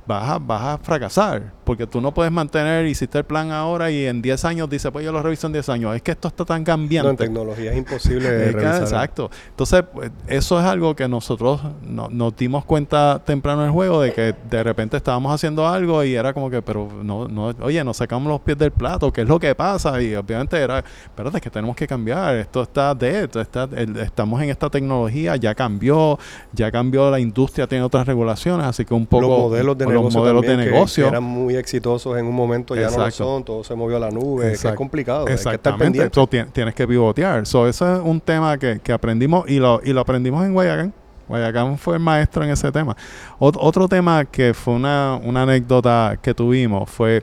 vas 0.07 0.31
a, 0.31 0.39
vas 0.39 0.63
a 0.63 0.79
fracasar, 0.79 1.53
porque 1.65 1.87
tú 1.87 2.01
no 2.01 2.13
puedes 2.13 2.33
mantener, 2.33 2.87
hiciste 2.87 3.19
el 3.19 3.25
plan 3.25 3.51
ahora 3.53 3.91
y 3.91 4.07
en 4.07 4.23
10 4.23 4.45
años 4.45 4.69
dice, 4.71 4.91
pues 4.91 5.05
yo 5.05 5.13
lo 5.13 5.23
reviso 5.23 5.47
en 5.47 5.53
10 5.53 5.69
años. 5.69 5.95
Es 5.95 6.03
que 6.03 6.11
esto 6.13 6.29
está 6.29 6.45
tan 6.45 6.65
cambiante. 6.65 7.05
No, 7.07 7.11
en 7.11 7.17
tecnología 7.17 7.73
es 7.73 7.79
imposible 7.79 8.29
revisar. 8.53 8.83
exacto. 8.83 9.31
Entonces, 9.51 9.83
pues, 9.93 10.11
eso 10.27 10.59
es 10.59 10.65
algo 10.67 10.95
que 10.97 11.07
nosotros 11.09 11.61
no- 11.83 12.09
nos 12.11 12.37
dimos 12.37 12.65
cuenta 12.65 13.21
temprano 13.25 13.61
en 13.63 13.67
el 13.67 13.73
juego 13.73 14.01
de 14.01 14.13
que 14.13 14.35
de 14.51 14.63
repente 14.63 14.97
estábamos 14.97 15.33
haciendo 15.35 15.67
algo 15.69 16.03
y 16.05 16.15
era 16.15 16.33
como 16.33 16.51
que, 16.51 16.63
pero 16.63 16.89
no, 17.03 17.29
no, 17.29 17.55
oye, 17.61 17.83
nos 17.85 17.97
sacamos 17.99 18.29
los 18.29 18.41
pies 18.41 18.59
del 18.59 18.71
plato, 18.71 19.13
¿qué 19.13 19.23
es 19.23 19.29
lo 19.29 19.39
que 19.39 19.55
pasa? 19.55 20.01
Y 20.01 20.15
obviamente 20.15 20.57
era, 20.59 20.79
espérate, 20.79 21.37
es 21.39 21.43
que 21.43 21.51
tenemos 21.51 21.77
que 21.77 21.87
cambiar, 21.87 22.37
esto 22.37 22.63
está 22.63 22.95
dead, 22.95 23.37
está, 23.37 23.69
el- 23.77 23.97
estamos 23.99 24.41
en 24.43 24.51
esta 24.51 24.71
tecnología, 24.71 25.37
ya 25.37 25.55
cambió, 25.55 26.19
ya 26.53 26.71
cambió 26.71 27.11
la 27.11 27.21
industria, 27.21 27.67
tiene 27.67 27.85
otras 27.85 28.07
regulaciones, 28.07 28.67
así 28.67 28.85
que 28.85 28.95
un 28.95 29.07
poco 29.07 29.51
modelos 29.59 29.79
de 29.79 29.85
los 29.85 29.93
negocio, 29.95 30.21
modelos 30.21 30.43
de 30.43 30.49
también, 30.49 30.69
que- 30.69 30.75
negocio. 30.75 31.05
que 31.05 31.09
eran 31.11 31.23
muy 31.25 31.57
exitosos 31.57 32.19
en 32.19 32.27
un 32.27 32.35
momento, 32.35 32.75
ya 32.77 32.91
no 32.91 32.99
lo 32.99 33.11
son, 33.11 33.45
todo 33.45 33.63
se 33.65 33.75
movió 33.75 33.97
a 33.97 34.01
la 34.01 34.11
nube, 34.11 34.49
que 34.61 34.69
es 34.69 34.75
complicado, 34.75 35.21
hay 35.21 35.27
que 35.27 35.33
estar 35.35 35.53
Exactamente. 35.55 35.85
pendiente. 35.85 36.15
So, 36.15 36.27
tien- 36.27 36.51
tienes 36.53 36.75
que 36.75 36.87
pivotear. 36.87 37.47
So, 37.47 37.67
eso 37.69 37.97
es 37.97 38.01
un 38.03 38.21
tema 38.21 38.57
que, 38.59 38.81
que 38.83 38.93
aprendimos 38.93 39.49
y 39.49 39.59
lo, 39.59 39.81
y 39.85 39.93
lo 39.93 40.01
aprendimos 40.01 40.45
en 40.45 40.53
Guayacán. 40.53 40.93
Guayacán 41.29 41.77
fue 41.77 41.95
el 41.95 42.01
maestro 42.01 42.43
en 42.45 42.51
ese 42.51 42.73
tema. 42.73 42.97
Ot- 43.39 43.59
otro 43.61 43.87
tema 43.89 44.25
que 44.25 44.55
fue 44.55 44.75
una, 44.75 45.21
una 45.23 45.43
anécdota 45.43 46.19
que 46.23 46.33
tuvimos 46.33 46.89
fue 46.89 47.23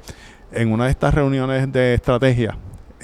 en 0.52 0.72
una 0.72 0.86
de 0.86 0.92
estas 0.92 1.14
reuniones 1.14 1.72
de 1.72 1.96
estrategia. 1.96 2.58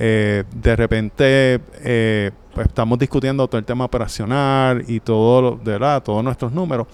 eh, 0.03 0.45
de 0.55 0.75
repente 0.75 1.59
eh, 1.83 2.31
pues 2.55 2.67
estamos 2.67 2.97
discutiendo 2.97 3.47
todo 3.47 3.59
el 3.59 3.65
tema 3.65 3.85
operacional 3.85 4.83
y 4.87 4.99
todo, 4.99 5.41
lo- 5.41 5.51
de 5.57 5.71
verdad, 5.73 6.01
todos 6.03 6.23
nuestros 6.23 6.51
números. 6.51 6.87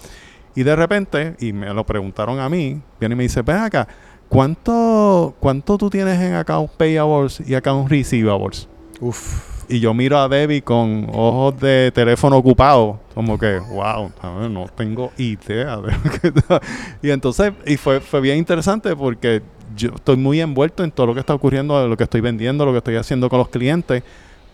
Y 0.57 0.63
de 0.63 0.75
repente, 0.75 1.35
y 1.39 1.53
me 1.53 1.71
lo 1.71 1.85
preguntaron 1.85 2.39
a 2.39 2.49
mí, 2.49 2.81
viene 2.99 3.13
y 3.13 3.15
me 3.15 3.23
dice, 3.25 3.43
ven 3.43 3.57
acá, 3.57 3.87
¿cuánto, 4.27 5.35
cuánto 5.39 5.77
tú 5.77 5.87
tienes 5.87 6.19
en 6.19 6.33
account 6.33 6.71
payables 6.71 7.43
y 7.47 7.53
account 7.53 7.87
receivables? 7.87 8.67
Uf, 8.99 9.69
Y 9.69 9.79
yo 9.79 9.93
miro 9.93 10.17
a 10.17 10.27
Debbie 10.27 10.63
con 10.63 11.11
ojos 11.13 11.59
de 11.59 11.91
teléfono 11.93 12.37
ocupado, 12.37 12.99
como 13.13 13.37
que, 13.37 13.59
wow, 13.59 14.11
no 14.49 14.65
tengo 14.75 15.11
idea 15.19 15.77
de 15.77 15.91
lo 15.91 16.19
que 16.19 16.27
está-". 16.29 16.59
Y 17.03 17.11
entonces, 17.11 17.53
y 17.67 17.77
fue, 17.77 17.99
fue 17.99 18.19
bien 18.19 18.39
interesante 18.39 18.95
porque 18.95 19.43
yo 19.75 19.91
estoy 19.93 20.17
muy 20.17 20.41
envuelto 20.41 20.83
en 20.83 20.89
todo 20.89 21.05
lo 21.05 21.13
que 21.13 21.19
está 21.19 21.35
ocurriendo, 21.35 21.87
lo 21.87 21.95
que 21.95 22.05
estoy 22.05 22.21
vendiendo, 22.21 22.65
lo 22.65 22.71
que 22.71 22.79
estoy 22.79 22.95
haciendo 22.95 23.29
con 23.29 23.37
los 23.37 23.49
clientes, 23.49 24.01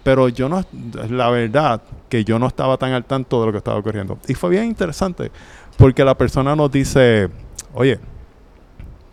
pero 0.04 0.28
yo 0.28 0.50
no, 0.50 0.66
la 1.10 1.30
verdad, 1.30 1.82
que 2.10 2.26
yo 2.26 2.38
no 2.39 2.48
estaba 2.48 2.76
tan 2.76 2.92
al 2.92 3.06
tanto 3.06 3.39
de 3.39 3.46
lo 3.46 3.52
que 3.54 3.60
estaba 3.60 3.78
ocurriendo. 3.78 4.18
Y 4.28 4.34
fue 4.34 4.50
bien 4.50 4.66
interesante 4.66 5.32
porque 5.84 6.06
la 6.06 6.17
persona 6.17 6.56
nos 6.56 6.72
dice, 6.72 7.28
oye, 7.74 8.00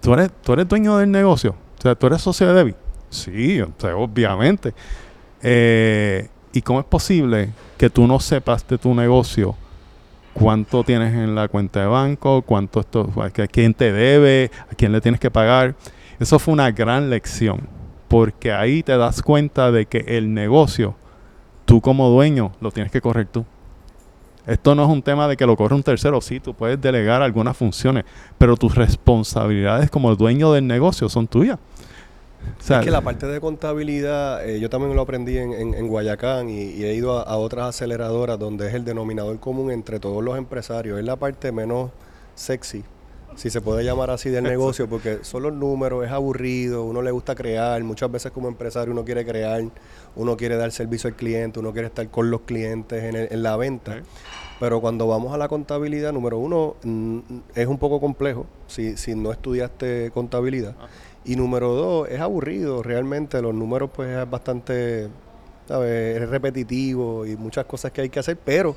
¿tú 0.00 0.14
eres, 0.14 0.30
tú 0.40 0.52
eres 0.52 0.68
dueño 0.68 0.98
del 0.98 1.10
negocio? 1.10 1.56
O 1.76 1.82
sea, 1.82 1.96
¿tú 1.96 2.06
eres 2.06 2.22
socio 2.22 2.46
de 2.46 2.54
Debbie? 2.54 2.76
Sí, 3.08 3.60
o 3.60 3.72
sea, 3.76 3.96
obviamente. 3.96 4.72
Eh, 5.42 6.28
¿Y 6.52 6.62
cómo 6.62 6.78
es 6.78 6.86
posible 6.86 7.50
que 7.76 7.90
tú 7.90 8.06
no 8.06 8.20
sepas 8.20 8.64
de 8.68 8.78
tu 8.78 8.94
negocio 8.94 9.56
cuánto 10.32 10.84
tienes 10.84 11.12
en 11.12 11.34
la 11.34 11.48
cuenta 11.48 11.80
de 11.80 11.86
banco, 11.86 12.42
cuánto 12.42 12.78
esto, 12.78 13.10
a 13.16 13.30
quién 13.30 13.74
te 13.74 13.92
debe, 13.92 14.52
a 14.70 14.76
quién 14.76 14.92
le 14.92 15.00
tienes 15.00 15.18
que 15.18 15.32
pagar? 15.32 15.74
Eso 16.20 16.38
fue 16.38 16.54
una 16.54 16.70
gran 16.70 17.10
lección, 17.10 17.62
porque 18.06 18.52
ahí 18.52 18.84
te 18.84 18.96
das 18.96 19.22
cuenta 19.22 19.72
de 19.72 19.86
que 19.86 20.04
el 20.06 20.32
negocio, 20.32 20.94
tú 21.64 21.80
como 21.80 22.10
dueño, 22.10 22.52
lo 22.60 22.70
tienes 22.70 22.92
que 22.92 23.00
correr 23.00 23.26
tú. 23.26 23.44
Esto 24.46 24.74
no 24.74 24.84
es 24.84 24.88
un 24.88 25.02
tema 25.02 25.28
de 25.28 25.36
que 25.36 25.46
lo 25.46 25.56
corre 25.56 25.74
un 25.74 25.82
tercero, 25.82 26.20
sí, 26.20 26.40
tú 26.40 26.54
puedes 26.54 26.80
delegar 26.80 27.22
algunas 27.22 27.56
funciones, 27.56 28.04
pero 28.38 28.56
tus 28.56 28.74
responsabilidades 28.74 29.90
como 29.90 30.14
dueño 30.16 30.52
del 30.52 30.66
negocio 30.66 31.08
son 31.08 31.26
tuyas. 31.26 31.58
O 32.70 32.74
es 32.74 32.84
que 32.84 32.90
la 32.90 33.02
parte 33.02 33.26
de 33.26 33.38
contabilidad, 33.38 34.48
eh, 34.48 34.60
yo 34.60 34.70
también 34.70 34.96
lo 34.96 35.02
aprendí 35.02 35.36
en, 35.36 35.52
en- 35.52 35.88
Guayacán 35.88 36.48
y, 36.48 36.82
he 36.84 36.94
ido 36.94 37.18
a 37.18 37.36
otras 37.36 37.68
aceleradoras 37.68 38.38
donde 38.38 38.68
es 38.68 38.74
el 38.74 38.84
denominador 38.84 39.38
común 39.40 39.70
entre 39.70 40.00
todos 40.00 40.24
los 40.24 40.38
empresarios. 40.38 40.98
Es 40.98 41.04
la 41.04 41.16
parte 41.16 41.52
menos 41.52 41.90
sexy, 42.34 42.82
si 43.36 43.50
se 43.50 43.60
puede 43.60 43.84
llamar 43.84 44.10
así, 44.10 44.28
del 44.30 44.44
negocio, 44.54 44.88
porque 44.88 45.18
son 45.22 45.42
los 45.42 45.52
números, 45.52 46.04
es 46.04 46.10
aburrido, 46.10 46.84
uno 46.84 47.02
le 47.02 47.10
gusta 47.10 47.34
crear, 47.34 47.82
muchas 47.82 48.10
veces 48.10 48.32
como 48.32 48.48
empresario 48.48 48.92
uno 48.92 49.04
quiere 49.04 49.24
crear, 49.24 49.62
uno 50.16 50.36
quiere 50.36 50.56
dar 50.56 50.72
servicio 50.72 51.08
al 51.08 51.16
cliente, 51.16 51.58
uno 51.60 51.72
quiere 51.72 51.88
estar 51.88 52.08
con 52.10 52.30
los 52.30 52.42
clientes 52.42 53.02
en, 53.04 53.16
el- 53.16 53.28
en 53.30 53.42
la 53.42 53.56
venta. 53.56 54.02
Pero 54.58 54.80
cuando 54.82 55.06
vamos 55.06 55.32
a 55.32 55.38
la 55.38 55.48
contabilidad, 55.48 56.12
número 56.12 56.36
uno, 56.38 56.76
es 57.54 57.66
un 57.66 57.78
poco 57.78 57.98
complejo 57.98 58.44
si, 58.66 58.96
si 58.98 59.14
no 59.14 59.32
estudiaste 59.32 60.10
contabilidad. 60.12 60.74
Y 61.24 61.36
número 61.36 61.72
dos, 61.72 62.08
es 62.10 62.20
aburrido 62.20 62.82
realmente. 62.82 63.40
Los 63.40 63.54
números, 63.54 63.88
pues, 63.94 64.10
es 64.10 64.28
bastante, 64.28 65.08
¿sabes? 65.66 66.20
Es 66.20 66.28
repetitivo 66.28 67.24
y 67.24 67.36
muchas 67.36 67.64
cosas 67.64 67.90
que 67.92 68.02
hay 68.02 68.10
que 68.10 68.18
hacer, 68.20 68.36
pero 68.36 68.76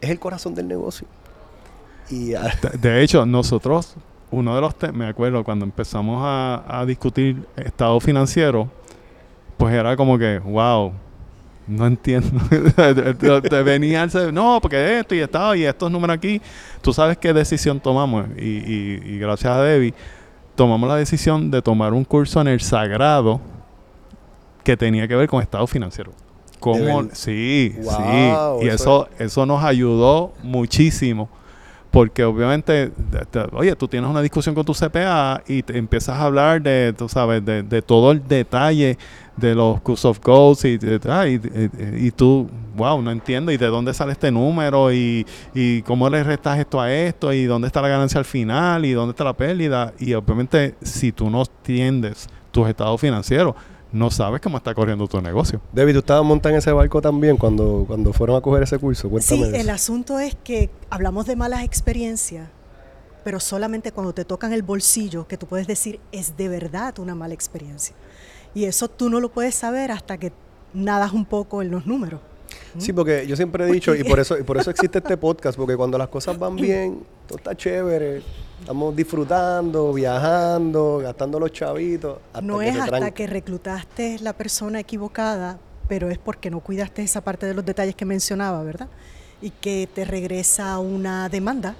es 0.00 0.10
el 0.10 0.18
corazón 0.18 0.54
del 0.56 0.66
negocio. 0.66 1.06
Y 2.10 2.34
De, 2.80 3.02
hecho, 3.02 3.24
nosotros, 3.24 3.94
uno 4.30 4.54
de 4.54 4.60
los 4.60 4.74
temas, 4.76 4.96
me 4.96 5.06
acuerdo 5.06 5.44
cuando 5.44 5.64
empezamos 5.64 6.20
a, 6.24 6.64
a 6.66 6.84
discutir 6.84 7.46
estado 7.56 7.98
financiero, 8.00 8.68
pues 9.56 9.74
era 9.74 9.96
como 9.96 10.18
que, 10.18 10.38
wow, 10.40 10.92
no 11.68 11.86
entiendo. 11.86 12.28
te, 13.48 13.62
venía 13.62 14.02
el- 14.02 14.34
no, 14.34 14.58
porque 14.60 14.98
esto 14.98 15.14
y 15.14 15.20
estado 15.20 15.54
y 15.54 15.64
estos 15.64 15.90
números 15.90 16.16
aquí, 16.16 16.40
tú 16.82 16.92
sabes 16.92 17.16
qué 17.18 17.32
decisión 17.32 17.78
tomamos. 17.80 18.26
Y, 18.36 18.42
y- 18.42 19.00
y 19.04 19.18
gracias 19.18 19.52
a 19.52 19.62
Debbie, 19.62 19.94
tomamos 20.56 20.88
la 20.88 20.96
decisión 20.96 21.50
de 21.50 21.62
tomar 21.62 21.92
un 21.92 22.04
curso 22.04 22.40
en 22.40 22.48
el 22.48 22.60
sagrado 22.60 23.40
que 24.64 24.76
tenía 24.76 25.06
que 25.08 25.14
ver 25.16 25.28
con 25.28 25.40
estado 25.42 25.66
financiero. 25.66 26.12
¿Cómo? 26.58 27.04
Sí, 27.12 27.74
Wow, 27.82 28.60
sí. 28.60 28.66
Y 28.66 28.68
eso, 28.68 29.08
eso 29.18 29.46
nos 29.46 29.64
ayudó 29.64 30.34
muchísimo. 30.42 31.28
Porque 31.90 32.22
obviamente, 32.24 32.92
oye, 33.52 33.74
tú 33.74 33.88
tienes 33.88 34.08
una 34.08 34.22
discusión 34.22 34.54
con 34.54 34.64
tu 34.64 34.74
CPA 34.74 35.42
y 35.48 35.62
te 35.64 35.76
empiezas 35.76 36.16
a 36.18 36.24
hablar 36.26 36.62
de, 36.62 36.94
tú 36.96 37.08
sabes, 37.08 37.44
de, 37.44 37.64
de 37.64 37.82
todo 37.82 38.12
el 38.12 38.26
detalle 38.28 38.96
de 39.36 39.54
los 39.56 39.80
cost 39.80 40.04
of 40.04 40.20
de- 40.78 41.00
ah, 41.08 41.26
y, 41.26 41.34
y- 41.34 42.06
y 42.06 42.10
tú, 42.12 42.48
wow, 42.76 43.02
no 43.02 43.10
entiendo, 43.10 43.50
y 43.50 43.56
de 43.56 43.66
dónde 43.66 43.92
sale 43.92 44.12
este 44.12 44.30
número 44.30 44.92
y, 44.92 45.26
y 45.54 45.82
cómo 45.82 46.08
le 46.08 46.22
restas 46.22 46.58
esto 46.58 46.80
a 46.80 46.92
esto 46.92 47.32
y 47.32 47.44
dónde 47.44 47.66
está 47.66 47.82
la 47.82 47.88
ganancia 47.88 48.18
al 48.18 48.24
final 48.24 48.84
y 48.84 48.92
dónde 48.92 49.10
está 49.10 49.24
la 49.24 49.32
pérdida. 49.32 49.92
Y 49.98 50.12
obviamente, 50.14 50.76
si 50.82 51.10
tú 51.10 51.28
no 51.28 51.42
entiendes 51.42 52.28
tus 52.52 52.68
estados 52.68 53.00
financieros, 53.00 53.54
no 53.92 54.10
sabes 54.10 54.40
cómo 54.40 54.56
está 54.56 54.74
corriendo 54.74 55.06
tu 55.08 55.20
negocio. 55.20 55.60
David, 55.72 55.94
¿tú 55.94 55.98
estabas 56.00 56.24
montando 56.24 56.54
en 56.54 56.58
ese 56.58 56.72
barco 56.72 57.00
también 57.00 57.36
cuando, 57.36 57.84
cuando 57.86 58.12
fueron 58.12 58.36
a 58.36 58.40
coger 58.40 58.62
ese 58.62 58.78
curso? 58.78 59.08
Cuéntame 59.10 59.50
Sí, 59.50 59.56
el 59.56 59.70
asunto 59.70 60.18
es 60.18 60.36
que 60.44 60.70
hablamos 60.90 61.26
de 61.26 61.36
malas 61.36 61.64
experiencias, 61.64 62.48
pero 63.24 63.40
solamente 63.40 63.92
cuando 63.92 64.12
te 64.12 64.24
tocan 64.24 64.52
el 64.52 64.62
bolsillo 64.62 65.26
que 65.26 65.36
tú 65.36 65.46
puedes 65.46 65.66
decir 65.66 66.00
es 66.12 66.36
de 66.36 66.48
verdad 66.48 66.98
una 66.98 67.14
mala 67.14 67.34
experiencia. 67.34 67.94
Y 68.54 68.64
eso 68.64 68.88
tú 68.88 69.10
no 69.10 69.20
lo 69.20 69.30
puedes 69.30 69.54
saber 69.54 69.90
hasta 69.90 70.18
que 70.18 70.32
nadas 70.72 71.12
un 71.12 71.24
poco 71.24 71.62
en 71.62 71.70
los 71.70 71.86
números. 71.86 72.20
Sí, 72.78 72.92
porque 72.92 73.26
yo 73.26 73.36
siempre 73.36 73.64
he 73.64 73.72
dicho, 73.72 73.94
y 73.94 74.04
por 74.04 74.18
eso, 74.20 74.38
y 74.38 74.42
por 74.42 74.56
eso 74.58 74.70
existe 74.70 74.98
este 74.98 75.16
podcast, 75.16 75.56
porque 75.56 75.76
cuando 75.76 75.98
las 75.98 76.08
cosas 76.08 76.38
van 76.38 76.56
bien, 76.56 77.02
todo 77.26 77.38
está 77.38 77.56
chévere, 77.56 78.22
estamos 78.70 78.94
disfrutando, 78.94 79.92
viajando, 79.92 80.98
gastando 80.98 81.40
los 81.40 81.50
chavitos. 81.50 82.18
Hasta 82.32 82.40
no 82.40 82.60
que 82.60 82.68
es 82.68 82.74
se 82.76 82.80
hasta 82.82 83.10
que 83.10 83.26
reclutaste 83.26 84.18
la 84.20 84.32
persona 84.32 84.78
equivocada, 84.78 85.58
pero 85.88 86.08
es 86.08 86.18
porque 86.18 86.52
no 86.52 86.60
cuidaste 86.60 87.02
esa 87.02 87.20
parte 87.20 87.46
de 87.46 87.54
los 87.54 87.64
detalles 87.64 87.96
que 87.96 88.04
mencionaba, 88.04 88.62
¿verdad? 88.62 88.86
Y 89.42 89.50
que 89.50 89.88
te 89.92 90.04
regresa 90.04 90.78
una 90.78 91.28
demanda. 91.28 91.74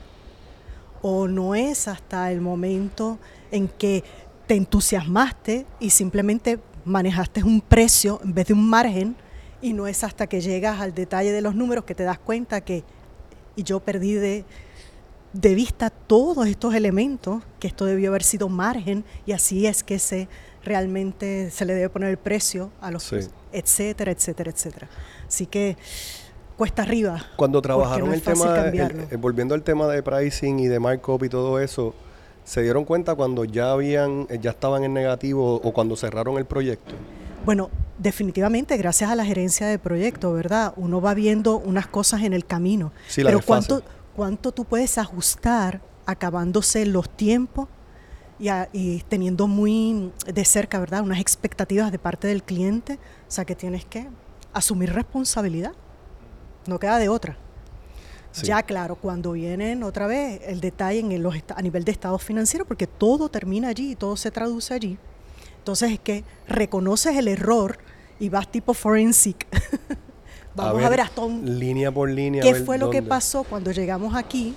O 1.00 1.28
no 1.28 1.54
es 1.54 1.86
hasta 1.86 2.32
el 2.32 2.40
momento 2.40 3.20
en 3.52 3.68
que 3.68 4.02
te 4.48 4.56
entusiasmaste 4.56 5.66
y 5.78 5.90
simplemente 5.90 6.58
manejaste 6.84 7.44
un 7.44 7.60
precio 7.60 8.18
en 8.24 8.34
vez 8.34 8.48
de 8.48 8.54
un 8.54 8.68
margen. 8.68 9.14
Y 9.62 9.74
no 9.74 9.86
es 9.86 10.02
hasta 10.02 10.26
que 10.26 10.40
llegas 10.40 10.80
al 10.80 10.92
detalle 10.92 11.30
de 11.30 11.40
los 11.40 11.54
números 11.54 11.84
que 11.84 11.94
te 11.94 12.02
das 12.02 12.18
cuenta 12.18 12.62
que 12.62 12.82
y 13.54 13.62
yo 13.62 13.78
perdí 13.78 14.14
de, 14.14 14.44
de 15.32 15.54
vista 15.54 15.90
todos 15.90 16.46
estos 16.48 16.74
elementos, 16.74 17.42
que 17.60 17.68
esto 17.68 17.84
debió 17.84 18.10
haber 18.10 18.22
sido 18.24 18.48
margen 18.48 19.04
y 19.26 19.32
así 19.32 19.66
es 19.66 19.82
que 19.84 19.98
se 19.98 20.28
realmente 20.64 21.50
se 21.50 21.64
le 21.64 21.74
debe 21.74 21.88
poner 21.88 22.10
el 22.10 22.18
precio 22.18 22.70
a 22.80 22.90
los 22.90 23.04
Sí. 23.04 23.16
etcétera, 23.52 24.10
etcétera, 24.12 24.50
etcétera. 24.50 24.88
Así 25.26 25.46
que 25.46 25.76
cuesta 26.56 26.82
arriba. 26.82 27.24
Cuando 27.36 27.62
trabajaron 27.62 28.08
no 28.08 28.14
el 28.14 28.22
tema, 28.22 28.68
el- 28.68 29.06
el- 29.10 29.16
volviendo 29.18 29.54
al 29.54 29.62
tema 29.62 29.86
de 29.88 30.02
pricing 30.02 30.58
y 30.60 30.66
de 30.68 30.78
markup 30.78 31.22
y 31.24 31.28
todo 31.28 31.58
eso, 31.60 31.94
¿se 32.44 32.62
dieron 32.62 32.84
cuenta 32.84 33.14
cuando 33.14 33.44
ya 33.44 33.72
habían, 33.72 34.26
eh, 34.30 34.38
ya 34.42 34.50
estaban 34.50 34.84
en 34.84 34.92
negativo 34.92 35.56
o 35.62 35.72
cuando 35.72 35.96
cerraron 35.96 36.36
el 36.38 36.44
proyecto? 36.44 36.92
Bueno, 37.46 37.70
definitivamente 37.98 38.76
gracias 38.76 39.10
a 39.10 39.14
la 39.14 39.24
gerencia 39.24 39.66
de 39.66 39.78
proyecto, 39.78 40.32
¿verdad? 40.34 40.74
Uno 40.76 41.00
va 41.00 41.14
viendo 41.14 41.56
unas 41.56 41.86
cosas 41.86 42.22
en 42.22 42.34
el 42.34 42.44
camino. 42.44 42.92
Sí, 43.08 43.22
la 43.22 43.28
Pero 43.30 43.38
desfase. 43.38 43.68
¿cuánto, 43.68 43.86
¿cuánto 44.20 44.52
tú 44.52 44.66
puedes 44.66 44.98
ajustar 44.98 45.80
acabándose 46.04 46.84
los 46.84 47.08
tiempos 47.08 47.68
y, 48.38 48.48
a- 48.48 48.68
y 48.70 49.00
teniendo 49.08 49.48
muy 49.48 50.12
de 50.26 50.44
cerca, 50.44 50.78
¿verdad? 50.78 51.00
Unas 51.00 51.20
expectativas 51.20 51.90
de 51.90 51.98
parte 51.98 52.28
del 52.28 52.42
cliente. 52.42 52.98
O 53.26 53.30
sea 53.30 53.46
que 53.46 53.54
tienes 53.54 53.86
que 53.86 54.08
asumir 54.52 54.92
responsabilidad. 54.92 55.72
No 56.66 56.78
queda 56.78 56.98
de 56.98 57.08
otra. 57.08 57.38
Sí. 58.32 58.44
Ya 58.44 58.62
claro, 58.62 58.96
cuando 58.96 59.32
vienen 59.32 59.82
otra 59.84 60.06
vez 60.06 60.42
el 60.44 60.60
detalle 60.60 60.98
en 61.00 61.12
el- 61.12 61.22
los 61.22 61.34
a 61.56 61.62
nivel 61.62 61.84
de 61.84 61.92
estados 61.92 62.22
financieros, 62.22 62.68
porque 62.68 62.86
todo 62.86 63.30
termina 63.30 63.68
allí 63.68 63.92
y 63.92 63.96
todo 63.96 64.18
se 64.18 64.30
traduce 64.30 64.74
allí. 64.74 64.98
Entonces 65.56 65.92
es 65.92 65.98
que 66.00 66.24
reconoces 66.46 67.16
el 67.16 67.26
error 67.26 67.78
y 68.18 68.28
vas 68.28 68.52
tipo 68.52 68.74
forensic. 68.74 69.46
Vamos 70.54 70.82
a 70.82 70.88
ver, 70.88 71.00
hasta 71.00 71.20
un- 71.22 71.58
línea 71.58 71.92
por 71.92 72.08
línea. 72.10 72.42
qué 72.42 72.54
fue 72.54 72.78
lo 72.78 72.90
que 72.90 73.02
pasó 73.02 73.44
cuando 73.44 73.70
llegamos 73.72 74.14
aquí. 74.14 74.54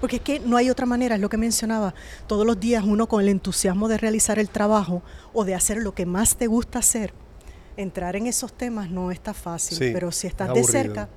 Porque 0.00 0.16
es 0.16 0.22
que 0.22 0.40
no 0.40 0.56
hay 0.56 0.68
otra 0.68 0.84
manera, 0.84 1.14
es 1.14 1.20
lo 1.20 1.28
que 1.28 1.36
mencionaba. 1.36 1.94
Todos 2.26 2.44
los 2.44 2.58
días 2.58 2.82
uno 2.84 3.06
con 3.06 3.20
el 3.22 3.28
entusiasmo 3.28 3.86
de 3.86 3.98
realizar 3.98 4.40
el 4.40 4.48
trabajo 4.48 5.00
o 5.32 5.44
de 5.44 5.54
hacer 5.54 5.76
lo 5.76 5.94
que 5.94 6.06
más 6.06 6.34
te 6.34 6.48
gusta 6.48 6.80
hacer, 6.80 7.12
entrar 7.76 8.16
en 8.16 8.26
esos 8.26 8.52
temas 8.52 8.90
no 8.90 9.12
está 9.12 9.32
fácil. 9.32 9.78
Sí, 9.78 9.90
pero 9.92 10.10
si 10.10 10.26
estás 10.26 10.48
es 10.48 10.54
de 10.54 10.64
cerca, 10.64 11.08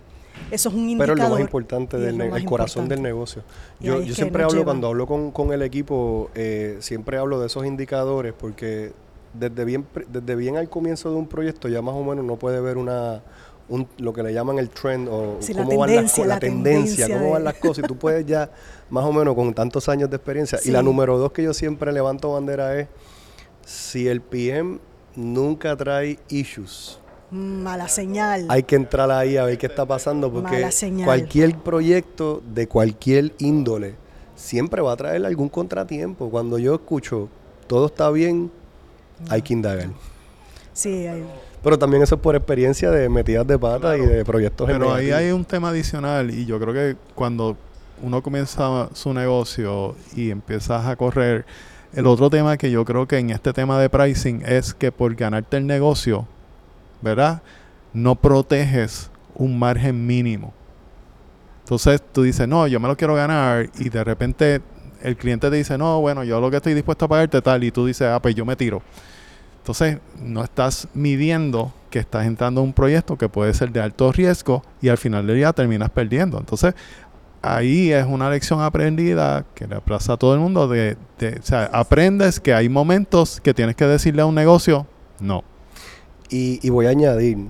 eso 0.51 0.69
es 0.69 0.75
un 0.75 0.81
Pero 0.99 1.13
indicador. 1.13 1.17
es 1.17 1.23
lo 1.23 1.29
más 1.33 1.41
importante 1.41 1.97
del 1.97 2.15
más 2.15 2.37
el 2.37 2.45
corazón 2.45 2.87
del 2.87 3.01
negocio. 3.01 3.41
Yo, 3.79 4.03
siempre 4.13 4.43
hablo, 4.43 4.53
lleva. 4.59 4.65
cuando 4.65 4.87
hablo 4.87 5.07
con, 5.07 5.31
con 5.31 5.51
el 5.51 5.63
equipo, 5.63 6.29
eh, 6.35 6.77
siempre 6.79 7.17
hablo 7.17 7.39
de 7.39 7.47
esos 7.47 7.65
indicadores 7.65 8.33
porque 8.37 8.91
desde 9.33 9.65
bien, 9.65 9.85
desde 10.09 10.35
bien 10.35 10.57
al 10.57 10.69
comienzo 10.69 11.09
de 11.09 11.15
un 11.15 11.27
proyecto 11.27 11.67
ya 11.69 11.81
más 11.81 11.95
o 11.95 12.03
menos 12.03 12.23
uno 12.23 12.35
puede 12.37 12.61
ver 12.61 12.77
una 12.77 13.21
un- 13.67 13.87
lo 13.97 14.13
que 14.13 14.21
le 14.23 14.33
llaman 14.33 14.59
el 14.59 14.69
trend 14.69 15.07
o 15.09 15.37
Sí, 15.39 15.53
la 15.53 15.63
cómo 15.63 15.79
van 15.79 15.89
las 15.95 16.13
tendencia, 16.13 16.23
co- 16.23 16.27
la, 16.27 16.35
la 16.35 16.39
tendencia, 16.39 16.95
tendencia 17.05 17.17
cómo 17.19 17.31
van 17.31 17.43
las 17.43 17.53
cosas 17.55 17.83
y 17.85 17.87
tú 17.87 17.95
puedes 17.97 18.25
ya 18.25 18.49
más 18.89 19.03
o 19.05 19.11
menos 19.11 19.33
con 19.35 19.53
tantos 19.53 19.89
años 19.89 20.09
de 20.09 20.17
experiencia. 20.17 20.59
Y 20.63 20.69
la 20.71 20.83
número 20.83 21.17
dos 21.17 21.31
que 21.31 21.41
yo 21.43 21.53
siempre 21.53 21.91
levanto 21.91 22.31
bandera 22.33 22.79
es 22.79 22.87
si 23.65 24.07
el 24.07 24.21
PM 24.21 24.79
nunca 25.15 25.75
trae 25.75 26.19
issues, 26.29 26.99
Mala 27.31 27.87
señal. 27.87 28.45
hay 28.49 28.61
que 28.63 28.75
entrar 28.75 29.09
ahí 29.09 29.37
a 29.37 29.45
ver 29.45 29.57
qué 29.57 29.65
está 29.65 29.85
pasando 29.85 30.31
porque 30.31 30.69
cualquier 31.03 31.57
proyecto 31.57 32.43
de 32.53 32.67
cualquier 32.67 33.33
índole 33.39 33.95
siempre 34.35 34.81
va 34.81 34.91
a 34.91 34.95
traer 34.97 35.25
algún 35.25 35.49
contratiempo. 35.49 36.29
Cuando 36.29 36.59
yo 36.59 36.75
escucho 36.75 37.29
todo 37.67 37.87
está 37.87 38.11
bien, 38.11 38.51
hay 39.29 39.41
que 39.41 39.53
indagar. 39.53 39.89
Sí, 40.73 41.07
hay- 41.07 41.25
Pero 41.65 41.79
también 41.79 42.03
eso 42.03 42.13
es 42.13 42.21
por 42.21 42.35
experiencia 42.35 42.91
de 42.91 43.09
metidas 43.09 43.47
de 43.47 43.57
pata 43.57 43.97
y 43.97 44.01
de 44.01 44.23
proyectos 44.23 44.67
Pero 44.67 44.93
ahí 44.93 45.09
hay 45.09 45.31
un 45.31 45.43
tema 45.43 45.69
adicional 45.69 46.29
y 46.29 46.45
yo 46.45 46.59
creo 46.59 46.75
que 46.75 46.95
cuando 47.15 47.57
uno 48.03 48.21
comienza 48.21 48.87
su 48.93 49.15
negocio 49.15 49.95
y 50.15 50.29
empiezas 50.29 50.85
a 50.85 50.95
correr, 50.95 51.43
el 51.93 52.05
otro 52.05 52.29
tema 52.29 52.55
que 52.57 52.69
yo 52.69 52.85
creo 52.85 53.07
que 53.07 53.17
en 53.17 53.31
este 53.31 53.51
tema 53.51 53.79
de 53.79 53.89
pricing 53.89 54.43
es 54.45 54.75
que 54.75 54.91
por 54.91 55.15
ganarte 55.15 55.57
el 55.57 55.65
negocio, 55.65 56.27
¿verdad? 57.01 57.41
No 57.93 58.13
proteges 58.13 59.09
un 59.33 59.57
margen 59.57 60.05
mínimo. 60.05 60.53
Entonces 61.63 61.99
tú 62.11 62.21
dices, 62.21 62.47
no, 62.47 62.67
yo 62.67 62.79
me 62.79 62.87
lo 62.87 62.95
quiero 62.95 63.15
ganar 63.15 63.71
y 63.79 63.89
de 63.89 64.03
repente 64.03 64.61
el 65.01 65.17
cliente 65.17 65.49
te 65.49 65.55
dice, 65.55 65.79
no, 65.79 65.99
bueno, 65.99 66.23
yo 66.23 66.39
lo 66.39 66.51
que 66.51 66.57
estoy 66.57 66.75
dispuesto 66.75 67.05
a 67.05 67.07
pagarte 67.07 67.41
tal 67.41 67.63
y 67.63 67.71
tú 67.71 67.87
dices, 67.87 68.07
ah, 68.07 68.21
pues 68.21 68.35
yo 68.35 68.45
me 68.45 68.55
tiro. 68.55 68.83
Entonces, 69.65 69.97
no 70.21 70.43
estás 70.43 70.87
midiendo 70.93 71.73
que 71.89 71.97
estás 71.97 72.27
entrando 72.27 72.61
a 72.61 72.63
un 72.63 72.71
proyecto 72.71 73.17
que 73.17 73.29
puede 73.29 73.51
ser 73.55 73.71
de 73.71 73.81
alto 73.81 74.11
riesgo 74.11 74.61
y 74.79 74.89
al 74.89 74.99
final 74.99 75.25
del 75.25 75.37
día 75.37 75.53
terminas 75.53 75.89
perdiendo. 75.89 76.37
Entonces, 76.37 76.75
ahí 77.41 77.91
es 77.91 78.05
una 78.05 78.29
lección 78.29 78.61
aprendida 78.61 79.43
que 79.55 79.65
le 79.65 79.81
pasa 79.81 80.13
a 80.13 80.17
todo 80.17 80.35
el 80.35 80.39
mundo 80.39 80.67
de, 80.67 80.97
de- 81.17 81.39
o 81.39 81.43
sea, 81.43 81.63
aprendes 81.73 82.39
que 82.39 82.53
hay 82.53 82.69
momentos 82.69 83.41
que 83.41 83.55
tienes 83.55 83.75
que 83.75 83.85
decirle 83.85 84.21
a 84.21 84.27
un 84.27 84.35
negocio, 84.35 84.85
no. 85.19 85.43
Y, 86.29 86.59
y 86.61 86.69
voy 86.69 86.85
a 86.85 86.89
añadir, 86.89 87.47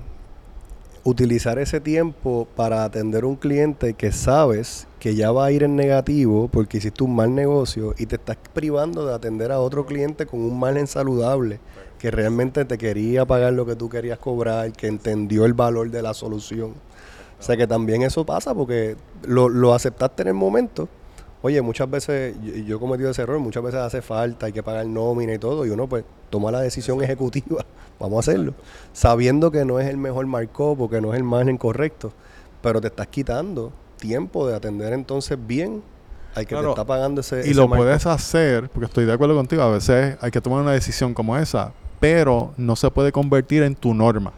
utilizar 1.04 1.58
ese 1.58 1.80
tiempo 1.80 2.48
para 2.56 2.84
atender 2.84 3.26
un 3.26 3.36
cliente 3.36 3.92
que 3.92 4.10
sabes 4.10 4.86
que 5.00 5.14
ya 5.14 5.32
va 5.32 5.44
a 5.44 5.52
ir 5.52 5.64
en 5.64 5.76
negativo 5.76 6.48
porque 6.48 6.78
hiciste 6.78 7.04
un 7.04 7.14
mal 7.14 7.34
negocio 7.34 7.94
y 7.98 8.06
te 8.06 8.16
estás 8.16 8.38
privando 8.54 9.04
de 9.06 9.14
atender 9.14 9.52
a 9.52 9.60
otro 9.60 9.84
cliente 9.84 10.24
con 10.24 10.40
un 10.40 10.58
margen 10.58 10.86
saludable 10.86 11.60
que 11.98 12.10
realmente 12.10 12.64
te 12.64 12.78
quería 12.78 13.24
pagar 13.24 13.52
lo 13.52 13.66
que 13.66 13.76
tú 13.76 13.88
querías 13.88 14.18
cobrar, 14.18 14.72
que 14.72 14.86
entendió 14.86 15.44
el 15.44 15.54
valor 15.54 15.90
de 15.90 16.02
la 16.02 16.14
solución. 16.14 16.74
O 17.38 17.42
sea 17.42 17.56
que 17.56 17.66
también 17.66 18.02
eso 18.02 18.24
pasa 18.24 18.54
porque 18.54 18.96
lo, 19.26 19.48
lo 19.48 19.74
aceptaste 19.74 20.22
en 20.22 20.28
el 20.28 20.34
momento. 20.34 20.88
Oye, 21.42 21.60
muchas 21.62 21.88
veces 21.88 22.34
yo, 22.66 22.76
he 22.76 22.80
cometido 22.80 23.10
ese 23.10 23.22
error, 23.22 23.38
muchas 23.38 23.62
veces 23.62 23.80
hace 23.80 24.02
falta, 24.02 24.46
hay 24.46 24.52
que 24.52 24.62
pagar 24.62 24.86
nómina 24.86 25.34
y 25.34 25.38
todo, 25.38 25.66
y 25.66 25.70
uno 25.70 25.86
pues 25.86 26.04
toma 26.30 26.50
la 26.50 26.60
decisión 26.60 27.02
ejecutiva, 27.02 27.64
vamos 28.00 28.16
a 28.16 28.30
hacerlo, 28.30 28.54
sabiendo 28.92 29.50
que 29.50 29.64
no 29.64 29.78
es 29.78 29.86
el 29.86 29.96
mejor 29.96 30.26
markup 30.26 30.80
o 30.80 30.90
que 30.90 31.00
no 31.00 31.12
es 31.12 31.18
el 31.18 31.24
margen 31.24 31.56
correcto, 31.56 32.12
pero 32.62 32.80
te 32.80 32.88
estás 32.88 33.06
quitando 33.08 33.70
tiempo 33.98 34.48
de 34.48 34.56
atender 34.56 34.92
entonces 34.92 35.38
bien 35.46 35.82
al 36.34 36.46
que 36.46 36.54
Claro, 36.54 36.68
te 36.68 36.70
está 36.80 36.84
pagando 36.84 37.20
ese 37.20 37.36
Y 37.46 37.50
ese 37.50 37.54
lo 37.54 37.68
puedes 37.68 38.06
hacer, 38.06 38.68
porque 38.70 38.86
estoy 38.86 39.04
de 39.04 39.12
acuerdo 39.12 39.36
contigo, 39.36 39.62
a 39.62 39.70
veces 39.70 40.16
hay 40.20 40.30
que 40.30 40.40
tomar 40.40 40.62
una 40.62 40.72
decisión 40.72 41.14
como 41.14 41.36
esa, 41.36 41.72
pero 42.00 42.52
no 42.56 42.76
se 42.76 42.90
puede 42.90 43.12
convertir 43.12 43.62
en 43.62 43.74
tu 43.74 43.94
norma. 43.94 44.32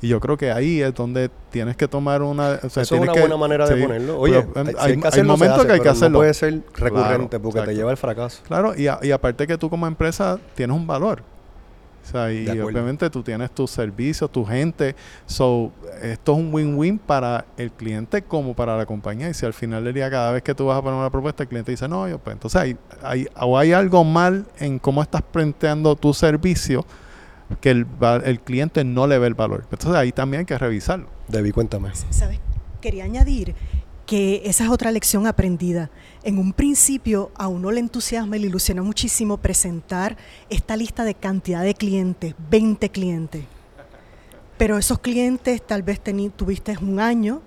Y 0.00 0.06
yo 0.08 0.20
creo 0.20 0.36
que 0.36 0.52
ahí 0.52 0.80
es 0.80 0.94
donde 0.94 1.28
tienes 1.50 1.76
que 1.76 1.88
tomar 1.88 2.22
una... 2.22 2.60
o 2.62 2.68
sea, 2.68 2.84
Eso 2.84 2.94
es 2.94 3.00
una 3.00 3.12
que- 3.12 3.20
buena 3.20 3.36
manera 3.36 3.66
de 3.68 3.82
ponerlo. 3.82 4.20
Oye, 4.20 4.42
pero, 4.54 4.60
em, 4.60 4.66
si 4.68 4.74
hay, 4.78 4.92
hay 4.92 5.00
que 5.00 5.08
hay 5.20 5.22
momentos 5.24 5.66
que 5.66 5.72
hay 5.72 5.80
que 5.80 5.88
hacerlo. 5.88 6.10
No 6.10 6.18
puede 6.20 6.34
ser 6.34 6.60
recurrente 6.74 6.92
Claro, 6.92 7.28
porque 7.42 7.48
exacto. 7.48 7.70
te 7.70 7.74
lleva 7.74 7.90
al 7.90 7.96
fracaso. 7.96 8.42
Claro, 8.46 8.74
y, 8.76 8.86
a- 8.86 9.00
y 9.02 9.10
aparte 9.10 9.46
que 9.48 9.58
tú 9.58 9.68
como 9.68 9.86
empresa 9.88 10.38
tienes 10.54 10.76
un 10.76 10.86
valor. 10.86 11.22
O 12.08 12.10
sea, 12.10 12.32
y 12.32 12.44
obviamente 12.60 13.10
tú 13.10 13.22
tienes 13.22 13.50
tus 13.50 13.70
servicios, 13.70 14.32
tu 14.32 14.44
gente. 14.44 14.96
So, 15.26 15.72
esto 16.02 16.32
es 16.32 16.38
un 16.38 16.54
win-win 16.54 16.98
para 16.98 17.44
el 17.58 17.70
cliente 17.70 18.22
como 18.22 18.54
para 18.54 18.76
la 18.78 18.86
compañía. 18.86 19.28
Y 19.28 19.34
si 19.34 19.44
al 19.44 19.52
final 19.52 19.84
del 19.84 19.92
día, 19.92 20.10
cada 20.10 20.32
vez 20.32 20.42
que 20.42 20.54
tú 20.54 20.66
vas 20.66 20.78
a 20.78 20.82
poner 20.82 20.98
una 20.98 21.10
propuesta, 21.10 21.42
el 21.42 21.48
cliente 21.50 21.70
dice, 21.70 21.86
no, 21.86 22.08
yo, 22.08 22.18
pues 22.18 22.32
entonces 22.34 22.60
hay, 22.60 22.76
hay, 23.02 23.26
o 23.38 23.58
hay 23.58 23.72
algo 23.72 24.04
mal 24.04 24.46
en 24.58 24.78
cómo 24.78 25.02
estás 25.02 25.20
planteando 25.22 25.96
tu 25.96 26.14
servicio 26.14 26.86
que 27.60 27.70
el, 27.70 27.84
va- 27.84 28.16
el 28.16 28.40
cliente 28.40 28.84
no 28.84 29.06
le 29.06 29.18
ve 29.18 29.26
el 29.26 29.34
valor. 29.34 29.64
Entonces 29.70 29.92
ahí 29.94 30.12
también 30.12 30.40
hay 30.40 30.46
que 30.46 30.56
revisarlo. 30.56 31.08
Debbie, 31.28 31.52
cuéntame. 31.52 31.90
¿Sabes? 32.10 32.40
Quería 32.80 33.04
añadir 33.04 33.54
que 34.06 34.40
esa 34.46 34.64
es 34.64 34.70
otra 34.70 34.90
lección 34.90 35.26
aprendida. 35.26 35.90
En 36.28 36.38
un 36.38 36.52
principio 36.52 37.30
a 37.36 37.48
uno 37.48 37.70
le 37.70 37.80
entusiasma 37.80 38.36
y 38.36 38.40
le 38.40 38.48
ilusiona 38.48 38.82
muchísimo 38.82 39.38
presentar 39.38 40.18
esta 40.50 40.76
lista 40.76 41.02
de 41.04 41.14
cantidad 41.14 41.62
de 41.62 41.72
clientes, 41.72 42.34
20 42.50 42.90
clientes. 42.90 43.44
Pero 44.58 44.76
esos 44.76 44.98
clientes 44.98 45.66
tal 45.66 45.82
vez 45.82 46.02
tuviste 46.36 46.76
un 46.82 47.00
año 47.00 47.40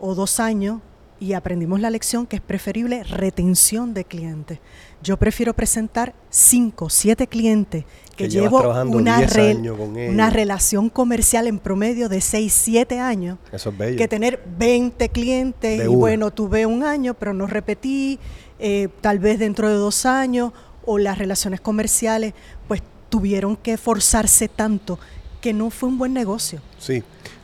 o 0.00 0.14
dos 0.14 0.40
años 0.40 0.80
y 1.22 1.34
aprendimos 1.34 1.78
la 1.80 1.88
lección 1.88 2.26
que 2.26 2.34
es 2.36 2.42
preferible 2.42 3.04
retención 3.04 3.94
de 3.94 4.04
clientes. 4.04 4.58
Yo 5.04 5.16
prefiero 5.16 5.54
presentar 5.54 6.14
5, 6.30 6.90
7 6.90 7.28
clientes 7.28 7.84
que, 8.16 8.28
llevo 8.28 8.60
una, 8.86 9.18
10 9.18 9.36
rel- 9.36 9.56
años 9.58 9.78
con 9.78 9.96
una 9.96 10.30
relación 10.30 10.88
comercial 10.90 11.46
en 11.46 11.60
promedio 11.60 12.08
de 12.08 12.20
6, 12.20 12.52
7 12.52 12.98
años 12.98 13.38
Eso 13.52 13.70
es 13.70 13.78
bello. 13.78 13.96
que 13.98 14.08
tener 14.08 14.42
20 14.58 15.08
clientes 15.10 15.78
De 15.78 15.84
y 15.84 15.88
una. 15.88 15.96
bueno, 15.98 16.30
tuve 16.32 16.66
un 16.66 16.82
año, 16.82 17.14
pero 17.14 17.32
no 17.32 17.46
repetí, 17.46 18.18
eh, 18.58 18.88
tal 19.00 19.20
vez 19.20 19.38
dentro 19.38 19.68
de 19.68 19.74
dos 19.74 20.04
años, 20.06 20.52
o 20.84 20.98
las 20.98 21.18
relaciones 21.18 21.60
comerciales, 21.60 22.34
pues 22.66 22.82
tuvieron 23.10 23.54
que 23.56 23.76
forzarse 23.76 24.48
tanto 24.48 24.98
que 25.40 25.52
no 25.52 25.70
fue 25.70 25.88
un 25.88 25.98
buen 25.98 26.12
negocio. 26.12 26.60
Sí, 26.78 27.02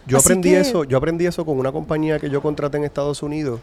yo 0.09 0.16
Así 0.18 0.27
aprendí 0.27 0.51
que- 0.51 0.61
eso, 0.61 0.85
yo 0.85 0.97
aprendí 0.99 1.27
eso 1.27 1.44
con 1.44 1.59
una 1.59 1.71
compañía 1.71 2.18
que 2.18 2.31
yo 2.31 2.42
contraté 2.42 2.79
en 2.79 2.85
Estados 2.85 3.23
Unidos, 3.23 3.61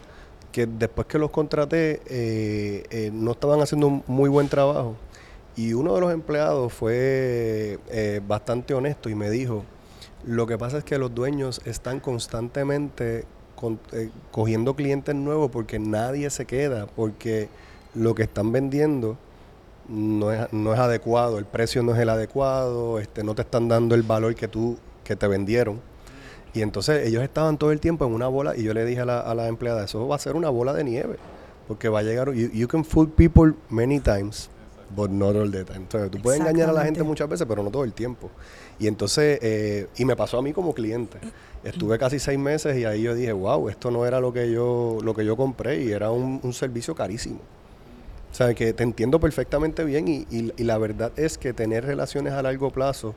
que 0.52 0.66
después 0.66 1.08
que 1.08 1.18
los 1.20 1.32
contraté 1.32 2.02
eh, 2.08 2.84
eh, 2.90 3.10
no 3.14 3.32
estaban 3.32 3.60
haciendo 3.62 3.88
un 3.88 4.04
muy 4.08 4.30
buen 4.30 4.48
trabajo 4.48 4.96
y 5.58 5.74
uno 5.74 5.96
de 5.96 6.02
los 6.02 6.14
empleados 6.14 6.72
fue 6.72 7.80
eh, 7.90 8.22
bastante 8.26 8.74
honesto 8.74 9.10
y 9.10 9.16
me 9.16 9.30
dijo, 9.30 9.64
lo 10.26 10.48
que 10.48 10.58
pasa 10.58 10.78
es 10.78 10.84
que 10.84 10.98
los 10.98 11.14
dueños 11.14 11.62
están 11.66 12.00
constantemente 12.00 13.26
con- 13.56 13.80
eh, 13.92 14.10
cogiendo 14.32 14.76
clientes 14.76 15.14
nuevos 15.16 15.50
porque 15.52 15.80
nadie 15.80 16.30
se 16.30 16.46
queda, 16.46 16.88
porque 16.88 17.50
lo 17.94 18.14
que 18.16 18.24
están 18.24 18.52
vendiendo 18.52 19.18
no 19.88 20.32
es, 20.32 20.52
no 20.52 20.74
es 20.74 20.80
adecuado, 20.80 21.38
el 21.38 21.46
precio 21.46 21.84
no 21.84 21.94
es 21.94 22.00
el 22.00 22.10
adecuado, 22.10 23.00
este, 23.00 23.24
no 23.24 23.36
te 23.36 23.42
están 23.44 23.68
dando 23.68 23.96
el 23.96 24.04
valor 24.04 24.36
que 24.36 24.48
tú, 24.48 24.78
que 25.04 25.16
te 25.16 25.28
vendieron. 25.28 25.80
Y 26.56 26.62
entonces 26.62 27.06
ellos 27.06 27.22
estaban 27.22 27.58
todo 27.58 27.72
el 27.72 27.80
tiempo 27.80 28.06
en 28.06 28.14
una 28.14 28.28
bola 28.28 28.56
y 28.56 28.64
yo 28.64 28.74
le 28.74 28.86
dije 28.86 29.02
a 29.02 29.06
la, 29.06 29.20
a 29.20 29.36
la 29.36 29.48
empleada, 29.48 29.84
eso 29.84 30.08
va 30.08 30.16
a 30.16 30.20
ser 30.20 30.36
una 30.36 30.50
bola 30.50 30.74
de 30.74 30.84
nieve, 30.86 31.18
porque 31.68 31.90
va 31.90 32.00
a 32.00 32.04
llegar, 32.04 32.32
you, 32.34 32.50
you 32.54 32.68
can 32.68 32.86
fool 32.86 33.10
people 33.10 33.54
many 33.70 34.00
times, 34.00 34.50
but 34.96 35.10
not 35.12 35.36
all 35.36 35.52
the 35.52 35.66
time. 35.66 35.80
Entonces 35.80 36.10
tú 36.12 36.20
puedes 36.22 36.40
engañar 36.40 36.70
a 36.70 36.74
la 36.74 36.86
gente 36.86 37.04
muchas 37.04 37.28
veces, 37.28 37.46
pero 37.48 37.62
no 37.62 37.70
todo 37.72 37.84
el 37.84 37.92
tiempo. 37.94 38.30
Y 38.80 38.88
entonces, 38.88 39.38
eh, 39.42 39.88
y 39.98 40.06
me 40.06 40.16
pasó 40.16 40.38
a 40.38 40.42
mí 40.42 40.54
como 40.54 40.74
cliente. 40.74 41.18
Estuve 41.64 41.98
casi 41.98 42.20
seis 42.20 42.40
meses 42.40 42.78
y 42.78 42.86
ahí 42.86 43.02
yo 43.02 43.14
dije, 43.16 43.34
wow, 43.34 43.68
esto 43.70 43.92
no 43.92 44.06
era 44.06 44.20
lo 44.22 44.32
que 44.32 44.50
yo, 44.52 45.00
lo 45.04 45.14
que 45.14 45.26
yo 45.26 45.36
compré 45.36 45.82
y 45.84 45.92
era 45.92 46.12
un, 46.12 46.40
un 46.42 46.54
servicio 46.54 46.96
carísimo. 46.96 47.40
O 48.32 48.36
sea, 48.36 48.54
que 48.54 48.72
te 48.74 48.84
entiendo 48.84 49.20
perfectamente 49.20 49.84
bien 49.84 50.08
y, 50.08 50.28
y- 50.30 50.54
y 50.58 50.64
la 50.64 50.78
verdad 50.78 51.12
es 51.18 51.38
que 51.38 51.54
tener 51.54 51.84
relaciones 51.86 52.34
a 52.34 52.42
largo 52.42 52.70
plazo 52.70 53.16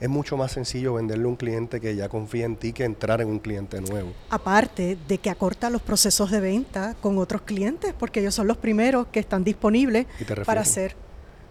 es 0.00 0.08
mucho 0.08 0.36
más 0.36 0.52
sencillo 0.52 0.94
venderle 0.94 1.24
a 1.24 1.28
un 1.28 1.36
cliente 1.36 1.80
que 1.80 1.94
ya 1.96 2.08
confía 2.08 2.44
en 2.44 2.56
ti 2.56 2.72
que 2.72 2.84
entrar 2.84 3.20
en 3.20 3.28
un 3.28 3.38
cliente 3.38 3.80
nuevo. 3.80 4.12
Aparte 4.30 4.98
de 5.08 5.18
que 5.18 5.30
acorta 5.30 5.70
los 5.70 5.82
procesos 5.82 6.30
de 6.30 6.40
venta 6.40 6.94
con 7.00 7.18
otros 7.18 7.42
clientes, 7.42 7.94
porque 7.98 8.20
ellos 8.20 8.34
son 8.34 8.46
los 8.46 8.56
primeros 8.56 9.06
que 9.08 9.20
están 9.20 9.44
disponibles 9.44 10.06
para 10.44 10.60
hacer 10.60 10.96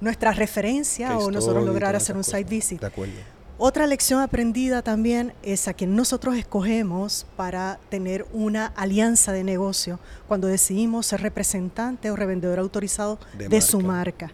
nuestra 0.01 0.31
referencia 0.31 1.17
o 1.17 1.31
nosotros 1.31 1.65
lograr 1.65 1.95
hacer 1.95 2.15
un 2.15 2.23
site 2.23 2.43
visit. 2.43 2.81
De 2.81 2.87
acuerdo. 2.87 3.13
Otra 3.57 3.87
lección 3.87 4.19
aprendida 4.19 4.81
también 4.81 5.33
es 5.41 5.69
a 5.69 5.73
quien 5.73 5.95
nosotros 5.95 6.35
escogemos 6.35 7.25
para 7.37 7.79
tener 7.87 8.25
una 8.33 8.67
alianza 8.75 9.31
de 9.31 9.45
negocio 9.45 9.97
cuando 10.27 10.47
decidimos 10.47 11.05
ser 11.05 11.21
representante 11.21 12.11
o 12.11 12.17
revendedor 12.17 12.59
autorizado 12.59 13.17
De 13.37 13.47
de, 13.47 13.61
su 13.61 13.79
marca. 13.79 14.33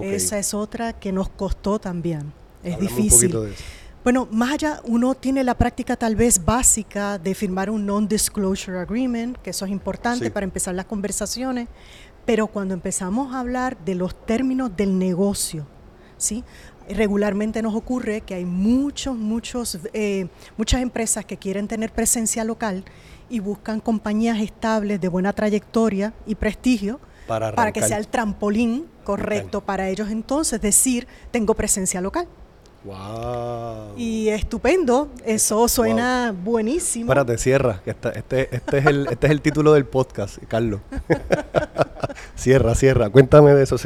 Esa 0.00 0.38
es 0.38 0.54
otra 0.54 0.92
que 0.92 1.10
nos 1.10 1.28
costó 1.28 1.80
también. 1.80 2.32
Es 2.62 2.78
difícil. 2.78 3.30
poquito 3.30 3.42
de 3.42 3.52
eso. 3.52 3.62
Bueno, 4.04 4.26
más 4.32 4.52
allá, 4.54 4.80
uno 4.84 5.14
tiene 5.14 5.44
la 5.44 5.54
práctica 5.56 5.94
tal 5.96 6.16
vez 6.16 6.44
básica 6.44 7.18
de 7.18 7.34
firmar 7.34 7.70
un 7.70 7.86
non-disclosure 7.86 8.78
agreement, 8.78 9.36
que 9.38 9.50
eso 9.50 9.64
es 9.64 9.70
importante 9.70 10.24
Sí. 10.24 10.30
para 10.30 10.42
empezar 10.44 10.74
las 10.74 10.86
conversaciones, 10.86 11.68
pero 12.26 12.48
cuando 12.48 12.74
empezamos 12.74 13.32
a 13.32 13.38
hablar 13.40 13.76
de 13.84 13.94
los 13.94 14.26
términos 14.26 14.76
del 14.76 14.98
negocio, 14.98 15.66
¿sí? 16.16 16.42
Regularmente 16.88 17.62
nos 17.62 17.76
ocurre 17.76 18.22
que 18.22 18.34
hay 18.34 18.44
muchos, 18.44 19.16
muchos, 19.16 19.78
eh, 19.92 20.26
muchas 20.56 20.82
empresas 20.82 21.24
que 21.24 21.36
quieren 21.36 21.68
tener 21.68 21.92
presencia 21.92 22.42
local 22.42 22.84
y 23.30 23.38
buscan 23.38 23.78
compañías 23.78 24.40
estables 24.40 25.00
de 25.00 25.06
buena 25.06 25.32
trayectoria 25.32 26.12
y 26.26 26.34
prestigio 26.34 26.98
Para 27.28 27.54
para 27.54 27.70
que 27.72 27.82
sea 27.82 27.98
el 27.98 28.08
trampolín 28.08 28.86
correcto 29.04 29.60
para 29.60 29.88
ellos 29.88 30.10
entonces 30.10 30.60
decir, 30.60 31.06
tengo 31.30 31.54
presencia 31.54 32.00
local. 32.00 32.26
Wow. 32.84 33.96
Y 33.96 34.28
estupendo, 34.28 35.08
eso 35.24 35.68
suena 35.68 36.34
buenísimo. 36.36 37.04
Espérate, 37.12 37.38
cierra. 37.38 37.80
que 37.84 37.90
esta- 37.90 38.10
este, 38.10 38.54
este, 38.54 38.78
es 38.78 38.86
el, 38.86 39.06
este 39.08 39.26
es 39.28 39.30
el 39.30 39.40
título 39.40 39.72
del 39.72 39.84
podcast, 39.84 40.38
Carlos. 40.48 40.80
cierra, 42.34 42.74
cierra. 42.74 43.08
Cuéntame 43.10 43.54
de 43.54 43.62
eso. 43.62 43.76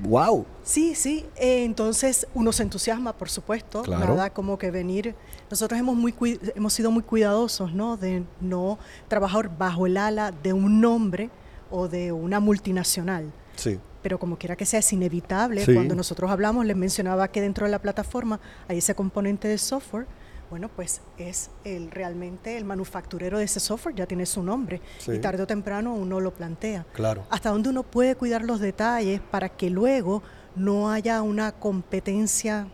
Wow. 0.00 0.46
Sí, 0.62 0.94
sí, 0.94 1.26
eh, 1.36 1.64
entonces 1.64 2.26
uno 2.34 2.52
se 2.52 2.62
entusiasma, 2.62 3.12
por 3.12 3.28
supuesto, 3.28 3.82
Claro. 3.82 4.14
nada 4.14 4.30
como 4.30 4.58
que 4.58 4.70
venir. 4.70 5.14
Nosotros 5.50 5.78
hemos, 5.78 5.96
muy, 5.96 6.14
hemos 6.54 6.72
sido 6.72 6.90
muy 6.90 7.02
cuidadosos, 7.02 7.72
¿no? 7.72 7.96
De 7.96 8.22
no 8.40 8.78
trabajar 9.08 9.56
bajo 9.56 9.86
el 9.86 9.96
ala 9.96 10.32
de 10.32 10.52
un 10.52 10.80
nombre 10.80 11.30
o 11.70 11.88
de 11.88 12.12
una 12.12 12.40
multinacional. 12.40 13.32
Sí. 13.56 13.78
Pero 14.06 14.20
como 14.20 14.38
quiera 14.38 14.54
que 14.54 14.64
sea, 14.64 14.78
es 14.78 14.92
inevitable. 14.92 15.64
Sí. 15.64 15.74
Cuando 15.74 15.96
nosotros 15.96 16.30
hablamos, 16.30 16.64
les 16.64 16.76
mencionaba 16.76 17.26
que 17.26 17.40
dentro 17.40 17.66
de 17.66 17.72
la 17.72 17.80
plataforma 17.80 18.38
hay 18.68 18.78
ese 18.78 18.94
componente 18.94 19.48
de 19.48 19.58
software. 19.58 20.06
Bueno, 20.48 20.68
pues 20.68 21.00
es 21.18 21.50
el 21.64 21.90
realmente 21.90 22.56
el 22.56 22.64
manufacturero 22.64 23.38
de 23.38 23.46
ese 23.46 23.58
software, 23.58 23.96
ya 23.96 24.06
tiene 24.06 24.24
su 24.24 24.44
nombre. 24.44 24.80
Sí. 24.98 25.10
Y 25.10 25.18
tarde 25.18 25.42
o 25.42 25.46
temprano 25.48 25.92
uno 25.92 26.20
lo 26.20 26.32
plantea. 26.32 26.86
Claro. 26.92 27.24
hasta 27.30 27.50
dónde 27.50 27.70
uno 27.70 27.82
puede 27.82 28.14
cuidar 28.14 28.44
los 28.44 28.60
detalles 28.60 29.20
para 29.28 29.48
que 29.48 29.70
luego 29.70 30.22
no 30.54 30.88
haya 30.92 31.20
una 31.22 31.50
competencia 31.50 32.68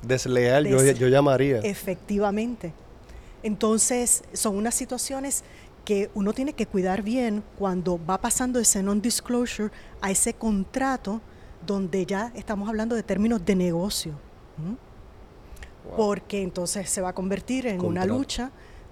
Desleal, 0.00 0.66
yo, 0.66 0.80
Des- 0.80 0.98
yo 0.98 1.08
llamaría. 1.08 1.58
efectivamente. 1.58 2.72
Entonces, 3.42 4.22
son 4.32 4.56
unas 4.56 4.74
situaciones 4.74 5.44
que 5.84 6.10
uno 6.14 6.32
tiene 6.32 6.52
que 6.52 6.66
cuidar 6.66 7.02
bien 7.02 7.42
cuando 7.58 7.98
va 8.04 8.20
pasando 8.20 8.58
ese 8.58 8.82
non-disclosure 8.82 9.70
a 10.00 10.10
ese 10.10 10.34
contrato 10.34 11.20
donde 11.66 12.06
ya 12.06 12.32
estamos 12.34 12.68
hablando 12.68 12.94
de 12.94 13.02
términos 13.02 13.44
de 13.44 13.56
negocio. 13.56 14.12
Porque 15.96 16.42
entonces 16.42 16.88
se 16.88 17.00
va 17.00 17.10
a 17.10 17.12
convertir 17.14 17.66
en 17.66 17.84
una 17.84 18.04
lucha 18.04 18.50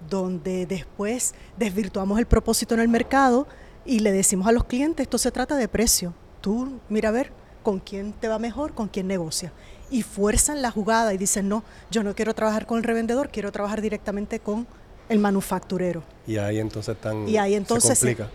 donde 0.08 0.66
después 0.66 1.34
desvirtuamos 1.56 2.18
el 2.18 2.26
propósito 2.26 2.74
en 2.74 2.80
el 2.80 2.88
mercado 2.88 3.46
y 3.84 4.00
le 4.00 4.12
decimos 4.12 4.46
a 4.46 4.52
los 4.52 4.64
clientes, 4.64 5.04
esto 5.04 5.18
se 5.18 5.30
trata 5.30 5.56
de 5.56 5.68
precio. 5.68 6.14
Tú 6.40 6.80
mira 6.88 7.10
a 7.10 7.12
ver 7.12 7.32
con 7.62 7.78
quién 7.78 8.12
te 8.12 8.28
va 8.28 8.38
mejor, 8.38 8.74
con 8.74 8.88
quién 8.88 9.06
negocia. 9.06 9.52
Y 9.90 10.02
fuerzan 10.02 10.62
la 10.62 10.70
jugada 10.70 11.12
y 11.12 11.18
dicen, 11.18 11.48
no, 11.48 11.64
yo 11.90 12.02
no 12.02 12.14
quiero 12.14 12.34
trabajar 12.34 12.66
con 12.66 12.78
el 12.78 12.84
revendedor, 12.84 13.30
quiero 13.30 13.52
trabajar 13.52 13.80
directamente 13.80 14.40
con 14.40 14.66
el 15.10 15.18
manufacturero. 15.18 16.02
Y 16.26 16.38
ahí 16.38 16.58
entonces 16.58 16.94
están, 16.96 17.28
Y 17.28 17.36
ahí 17.36 17.54
entonces 17.54 17.98
se 17.98 18.14
complica. 18.16 18.30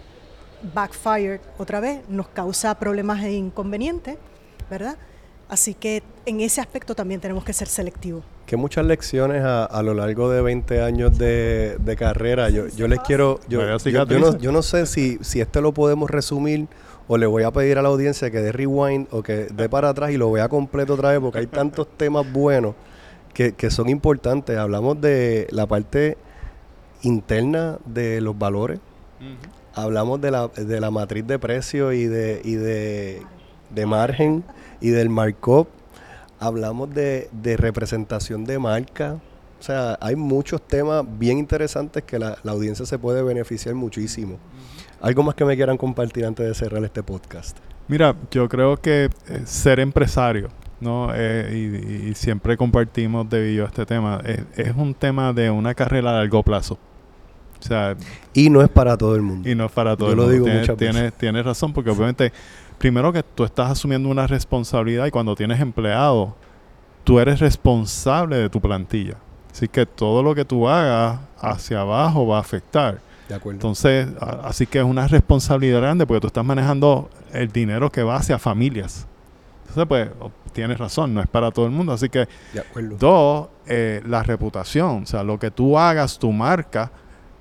Backfired 0.73 1.39
otra 1.57 1.79
vez, 1.79 1.99
nos 2.09 2.27
causa 2.29 2.77
problemas 2.79 3.23
e 3.23 3.33
inconvenientes, 3.33 4.17
¿verdad? 4.69 4.97
Así 5.47 5.75
que 5.75 6.01
en 6.25 6.39
ese 6.41 6.59
aspecto 6.59 6.95
también 6.95 7.21
tenemos 7.21 7.43
que 7.43 7.53
ser 7.53 7.67
selectivos. 7.67 8.23
Que 8.47 8.57
muchas 8.57 8.85
lecciones 8.85 9.43
a, 9.43 9.65
a 9.65 9.83
lo 9.83 9.93
largo 9.93 10.29
de 10.29 10.41
20 10.41 10.81
años 10.81 11.17
de, 11.17 11.77
de 11.79 11.95
carrera. 11.95 12.49
Yo, 12.49 12.67
yo 12.67 12.87
les 12.87 12.99
quiero. 13.01 13.39
Yo, 13.47 13.59
Vaya 13.59 13.77
yo- 13.77 13.89
yo 13.89 13.99
no, 13.99 14.05
cicatrices. 14.07 14.37
yo 14.41 14.51
no 14.51 14.61
sé 14.63 14.85
si, 14.87 15.19
si 15.21 15.41
este 15.41 15.61
lo 15.61 15.71
podemos 15.73 16.09
resumir 16.09 16.67
o 17.07 17.17
le 17.17 17.27
voy 17.27 17.43
a 17.43 17.51
pedir 17.51 17.77
a 17.77 17.83
la 17.83 17.89
audiencia 17.89 18.31
que 18.31 18.39
dé 18.39 18.51
rewind 18.51 19.07
o 19.11 19.21
que 19.21 19.47
dé 19.53 19.69
para 19.69 19.89
atrás 19.89 20.09
y 20.11 20.17
lo 20.17 20.31
vea 20.31 20.49
completo 20.49 20.95
otra 20.95 21.11
vez 21.11 21.19
porque 21.19 21.39
hay 21.39 21.47
tantos 21.47 21.87
temas 21.95 22.31
buenos 22.31 22.73
que, 23.33 23.53
que 23.53 23.69
son 23.69 23.87
importantes. 23.89 24.57
Hablamos 24.57 24.99
de 24.99 25.47
la 25.51 25.67
parte 25.67 26.17
interna 27.05 27.77
de 27.85 28.19
los 28.21 28.37
valores. 28.37 28.79
Hablamos 29.73 30.21
de 30.21 30.31
la, 30.31 30.47
de 30.47 30.79
la 30.79 30.91
matriz 30.91 31.25
de 31.27 31.37
precio 31.37 31.91
y 31.91 32.05
de, 32.05 32.41
y 32.43 32.55
de, 32.55 33.21
de 33.69 33.85
margen 33.85 34.43
y 34.81 34.89
del 34.89 35.09
markup. 35.09 35.67
Hablamos 36.39 36.93
de, 36.93 37.29
de 37.31 37.57
representación 37.57 38.45
de 38.45 38.59
marca. 38.59 39.19
O 39.59 39.63
sea, 39.63 39.97
hay 40.01 40.15
muchos 40.15 40.61
temas 40.61 41.03
bien 41.17 41.37
interesantes 41.37 42.03
que 42.03 42.19
la, 42.19 42.37
la 42.43 42.51
audiencia 42.51 42.85
se 42.85 42.99
puede 42.99 43.23
beneficiar 43.23 43.73
muchísimo. 43.75 44.37
¿Algo 45.01 45.23
más 45.23 45.35
que 45.35 45.45
me 45.45 45.55
quieran 45.55 45.77
compartir 45.77 46.25
antes 46.25 46.45
de 46.45 46.53
cerrar 46.53 46.83
este 46.83 47.03
podcast? 47.03 47.57
Mira, 47.87 48.15
yo 48.31 48.47
creo 48.49 48.77
que 48.77 49.05
eh, 49.05 49.41
ser 49.45 49.79
empresario, 49.79 50.49
¿no? 50.79 51.09
Eh, 51.13 51.51
y, 51.53 52.09
y 52.09 52.15
siempre 52.15 52.57
compartimos 52.57 53.29
debido 53.29 53.65
a 53.65 53.67
este 53.67 53.85
tema, 53.85 54.21
eh, 54.25 54.43
es 54.55 54.75
un 54.75 54.93
tema 54.93 55.33
de 55.33 55.49
una 55.49 55.73
carrera 55.73 56.11
a 56.11 56.13
largo 56.13 56.43
plazo. 56.43 56.77
O 57.65 57.67
sea, 57.67 57.95
Y 58.33 58.49
no 58.51 58.61
es 58.61 58.69
para 58.69 58.95
todo 58.95 59.15
el 59.15 59.23
mundo. 59.23 59.49
y 59.49 59.55
no 59.55 59.65
es 59.65 59.71
para 59.71 59.95
todo 59.97 60.09
Yo 60.09 60.11
el 60.13 60.17
lo 60.17 60.23
mundo. 60.23 60.33
digo 60.33 60.45
Tienes- 60.45 60.61
muchas 60.61 60.77
veces. 60.77 60.93
tienes, 60.95 61.13
tienes 61.13 61.45
razón, 61.45 61.73
porque 61.73 61.89
obviamente, 61.89 62.31
primero 62.77 63.11
que 63.11 63.23
tú 63.23 63.43
estás 63.43 63.71
asumiendo 63.71 64.07
una 64.07 64.27
responsabilidad 64.27 65.07
y 65.07 65.11
cuando 65.11 65.35
tienes 65.35 65.59
empleado, 65.59 66.35
tú 67.03 67.19
eres 67.19 67.39
responsable 67.39 68.37
de 68.37 68.49
tu 68.49 68.61
plantilla. 68.61 69.15
Así 69.51 69.67
que 69.67 69.85
todo 69.85 70.21
lo 70.21 70.35
que 70.35 70.45
tú 70.45 70.67
hagas 70.69 71.19
hacia 71.39 71.81
abajo 71.81 72.27
va 72.27 72.37
a 72.37 72.41
afectar. 72.41 72.99
De 73.29 73.33
acuerdo. 73.33 73.55
Entonces, 73.57 74.07
a- 74.21 74.41
así 74.47 74.67
que 74.67 74.77
es 74.79 74.85
una 74.85 75.07
responsabilidad 75.07 75.79
grande 75.81 76.05
porque 76.05 76.21
tú 76.21 76.27
estás 76.27 76.45
manejando 76.45 77.09
el 77.33 77.51
dinero 77.51 77.91
que 77.91 78.03
va 78.03 78.17
hacia 78.17 78.37
familias. 78.37 79.07
Entonces, 79.61 79.85
pues, 79.87 80.09
o- 80.19 80.31
tienes 80.53 80.77
razón, 80.77 81.13
no 81.13 81.21
es 81.21 81.27
para 81.27 81.49
todo 81.51 81.65
el 81.65 81.71
mundo. 81.71 81.91
Así 81.93 82.07
que, 82.09 82.27
de 82.53 82.59
acuerdo. 82.59 82.95
dos, 82.99 83.47
eh, 83.65 84.01
la 84.05 84.21
reputación. 84.23 85.03
O 85.03 85.05
sea, 85.07 85.23
lo 85.23 85.39
que 85.39 85.49
tú 85.51 85.77
hagas, 85.79 86.19
tu 86.19 86.31
marca, 86.31 86.91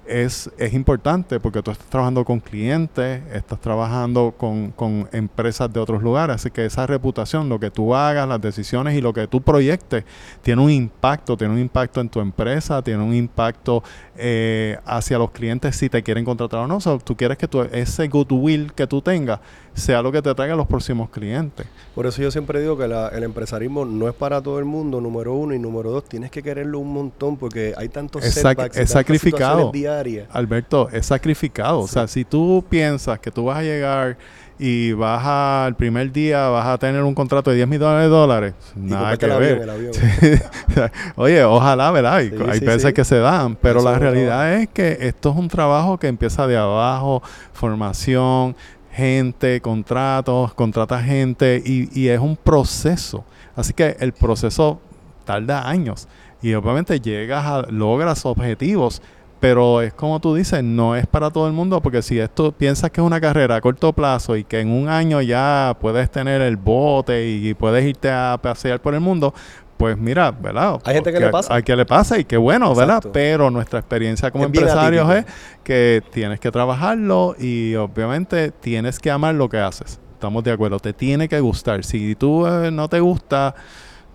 es, 0.07 0.51
es 0.59 0.75
importante 0.75 1.41
porque 1.41 1.63
tú 1.63 1.71
estás 1.71 1.87
trabajando 1.87 2.25
con 2.25 2.41
clientes, 2.41 3.23
estás 3.33 3.61
trabajando 3.61 4.35
con, 4.37 4.71
con 4.73 5.09
empresas 5.13 5.73
de 5.73 5.81
otros 5.81 6.03
lugares. 6.03 6.37
Así 6.37 6.51
que 6.51 6.65
esa 6.65 6.87
reputación, 6.87 7.49
lo 7.49 7.59
que 7.59 7.71
tú 7.71 7.95
hagas, 7.95 8.29
las 8.29 8.41
decisiones 8.41 8.97
y 8.97 9.01
lo 9.01 9.13
que 9.13 9.27
tú 9.27 9.41
proyectes, 9.41 10.05
tiene 10.43 10.63
un 10.63 10.71
impacto, 10.71 11.37
tiene 11.37 11.55
un 11.55 11.61
impacto 11.61 12.01
en 12.01 12.09
tu 12.09 12.21
empresa, 12.21 12.83
tiene 12.83 13.03
un 13.03 13.15
impacto 13.15 13.83
eh, 14.17 14.79
hacia 14.85 15.19
los 15.19 15.31
clientes 15.31 15.77
si 15.77 15.89
te 15.89 16.03
quieren 16.03 16.25
contratar 16.25 16.61
o 16.61 16.67
no. 16.67 16.77
O 16.77 16.81
sea, 16.81 16.99
tú 16.99 17.17
quieres 17.17 17.37
que 17.39 17.49
tu, 17.49 17.63
ese 17.63 18.07
goodwill 18.09 18.73
que 18.73 18.87
tú 18.87 19.03
tengas 19.03 19.41
sea 19.75 20.01
lo 20.03 20.13
que 20.13 20.23
te 20.23 20.33
traiga 20.35 20.55
los 20.55 20.67
próximos 20.69 21.11
clientes. 21.11 21.67
Por 21.95 22.07
eso 22.07 22.23
yo 22.23 22.31
siempre 22.31 22.61
digo 22.61 22.79
que 22.79 22.87
la- 22.87 23.09
el 23.09 23.25
empresarismo 23.25 23.85
no 23.85 24.09
es 24.09 24.15
para 24.15 24.41
todo 24.41 24.59
el 24.61 24.65
mundo, 24.65 25.01
número 25.01 25.35
uno, 25.35 25.53
y 25.55 25.59
número 25.59 25.91
dos, 25.91 26.05
tienes 26.05 26.31
que 26.31 26.43
quererlo 26.43 26.79
un 26.79 26.93
montón 26.93 27.37
porque 27.37 27.75
hay 27.77 27.89
tantos 27.89 28.25
Es 28.25 28.35
setbacks 28.35 28.77
es 28.77 28.91
sacrificado. 28.91 29.73
diarias. 29.73 30.29
Alberto, 30.31 30.89
es 30.91 31.07
sacrificado. 31.07 31.81
O 31.81 31.89
sea, 31.89 32.07
si 32.07 32.25
tú 32.25 32.65
piensas 32.69 33.19
que 33.19 33.31
tú 33.33 33.47
vas 33.47 33.59
a 33.59 33.63
llegar 33.63 34.17
y 34.59 34.93
vas 34.93 35.23
a, 35.25 35.65
el 35.69 35.75
primer 35.75 36.13
día 36.13 36.49
vas 36.49 36.67
a 36.67 36.79
tener 36.79 37.03
un 37.03 37.15
contrato 37.15 37.51
de 37.51 37.57
10 37.57 37.69
millones 37.69 38.03
de 38.03 38.09
dólares, 38.09 38.55
nada 38.77 39.17
que 39.17 39.27
avión, 39.27 39.41
ver. 39.41 39.63
el 39.63 39.71
avión. 39.71 39.93
Oye, 41.17 41.45
ojalá, 41.45 41.91
¿verdad? 41.91 42.15
Hay, 42.17 42.31
Sí, 42.31 42.37
hay 42.49 42.59
sí, 42.61 42.65
veces 42.65 42.95
que 42.95 43.05
se 43.05 43.19
dan, 43.19 43.57
pero 43.57 43.81
Eso 43.81 43.91
la 43.91 43.99
realidad 43.99 44.55
es 44.55 44.69
que 44.69 44.99
esto 45.01 45.31
es 45.31 45.37
un 45.37 45.49
trabajo 45.49 45.99
que 45.99 46.07
empieza 46.07 46.47
de 46.47 46.57
abajo, 46.57 47.23
formación, 47.53 48.55
gente, 48.93 49.61
contratos, 49.61 50.55
contrata 50.55 51.03
gente 51.03 51.63
y, 51.65 51.89
y 51.99 52.09
es 52.09 52.21
un 52.21 52.37
proceso. 52.37 53.25
Así 53.57 53.73
que 53.73 53.97
el 54.01 54.13
proceso 54.13 54.81
tarda 55.25 55.69
años 55.69 56.09
y 56.45 56.53
obviamente 56.55 57.01
llegas 57.01 57.45
a, 57.47 57.63
logras 57.71 58.27
objetivos, 58.27 59.01
pero 59.45 59.83
es 59.83 59.93
como 59.93 60.21
tú 60.21 60.35
dices, 60.35 60.65
no 60.65 60.97
es 60.97 61.07
para 61.07 61.31
todo 61.31 61.47
el 61.47 61.53
mundo 61.53 61.83
porque 61.83 62.01
si 62.01 62.19
esto 62.19 62.51
piensas 62.53 62.91
que 62.91 63.03
es 63.03 63.07
una 63.07 63.21
carrera 63.21 63.57
a 63.57 63.61
corto 63.61 63.93
plazo 63.93 64.39
y 64.39 64.45
que 64.45 64.61
en 64.61 64.71
un 64.71 64.89
año 64.89 65.21
ya 65.21 65.77
puedes 65.83 66.11
tener 66.11 66.41
el 66.41 66.57
bote 66.57 67.29
y, 67.29 67.53
puedes 67.53 67.85
irte 67.85 68.11
a 68.11 68.39
pasear 68.41 68.81
por 68.81 68.95
el 68.95 69.01
mundo, 69.01 69.35
pues 69.77 69.99
mira, 69.99 70.31
¿verdad? 70.31 70.81
Hay 70.87 70.95
gente 70.95 71.13
que 71.13 71.21
le 71.21 71.29
pasa. 71.29 71.55
Hay 71.55 71.63
que 71.63 71.77
le 71.77 71.85
pasa 71.85 72.19
y 72.19 72.25
qué 72.25 72.39
bueno, 72.39 72.75
¿verdad? 72.75 73.03
Pero 73.13 73.51
nuestra 73.51 73.81
experiencia 73.81 74.31
como 74.31 74.45
Es 74.45 74.47
empresarios 74.47 75.11
es 75.13 75.27
que 75.63 76.03
tienes 76.11 76.41
que 76.41 76.51
trabajarlo 76.51 77.37
y 77.39 77.75
obviamente 77.75 78.51
tienes 78.51 78.99
que 78.99 79.11
amar 79.11 79.35
lo 79.35 79.51
que 79.51 79.59
haces. 79.59 80.01
Estamos 80.15 80.43
de 80.43 80.53
acuerdo, 80.53 80.81
te 80.81 80.95
tiene 80.95 81.29
que 81.29 81.39
gustar. 81.41 81.85
Si 81.85 82.15
tú 82.15 82.47
eh, 82.47 82.71
no 82.71 82.89
te 82.89 82.99
gusta, 82.99 83.55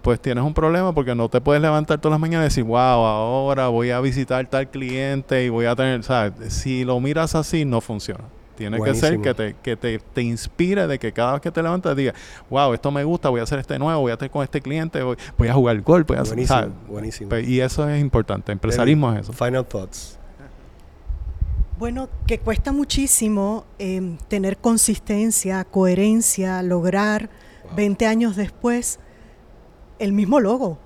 pues 0.02 0.20
tienes 0.20 0.44
un 0.44 0.54
problema 0.54 0.94
porque 0.94 1.16
no 1.16 1.30
te 1.30 1.42
puedes 1.42 1.62
levantar 1.62 2.00
todas 2.00 2.14
las 2.14 2.20
mañanas 2.20 2.46
y 2.46 2.50
decir, 2.50 2.64
wow, 2.64 2.78
ahora 2.78 3.68
voy 3.68 3.92
a 3.92 4.00
visitar 4.00 4.46
tal 4.48 4.70
cliente 4.70 5.44
y 5.44 5.50
voy 5.50 5.66
a 5.66 5.76
tener, 5.76 6.04
¿sabes? 6.04 6.54
Si 6.54 6.84
lo 6.84 7.00
miras 7.00 7.36
así, 7.36 7.66
no 7.66 7.82
funciona. 7.82 8.24
Tiene 8.56 8.82
que 8.82 8.94
ser 8.94 9.22
que, 9.22 9.34
te, 9.34 9.56
que 9.64 9.78
te, 9.78 10.00
te 10.00 10.22
inspire 10.22 10.86
de 10.86 11.00
que 11.00 11.14
cada 11.14 11.32
vez 11.32 11.42
que 11.42 11.50
te 11.50 11.64
levantas 11.64 11.96
digas, 11.96 12.14
wow, 12.50 12.74
esto 12.74 12.92
me 12.92 13.06
gusta, 13.06 13.30
voy 13.30 13.40
a 13.40 13.44
hacer 13.44 13.58
este 13.60 13.80
nuevo, 13.80 14.02
voy 14.02 14.12
a 14.12 14.16
estar 14.16 14.30
con 14.30 14.44
este 14.44 14.60
cliente, 14.60 15.02
voy, 15.02 15.16
voy 15.38 15.48
a 15.48 15.54
jugar 15.54 15.80
golf, 15.82 16.08
voy 16.08 16.18
a 16.18 16.22
hacer, 16.22 16.34
Buenísimo, 16.36 16.60
¿sabes? 16.60 16.74
buenísimo. 16.90 17.30
Pues, 17.30 17.48
y 17.48 17.62
eso 17.62 17.88
es 17.88 18.02
importante, 18.02 18.52
empresarismo 18.52 19.14
es 19.14 19.22
eso. 19.22 19.32
Final 19.32 19.66
thoughts. 19.66 20.20
Bueno, 21.78 22.10
que 22.28 22.40
cuesta 22.40 22.74
muchísimo 22.74 23.64
eh, 23.80 24.18
tener 24.28 24.58
consistencia, 24.58 25.64
coherencia, 25.64 26.62
lograr 26.62 27.30
20 27.78 28.06
años 28.08 28.36
después 28.36 29.00
el 30.00 30.14
mismo 30.14 30.40
logo, 30.40 30.80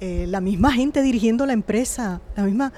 eh, 0.00 0.26
la 0.28 0.40
misma 0.40 0.72
gente 0.72 1.02
dirigiendo 1.02 1.46
la 1.46 1.52
empresa, 1.52 2.20
la 2.36 2.44
misma, 2.44 2.72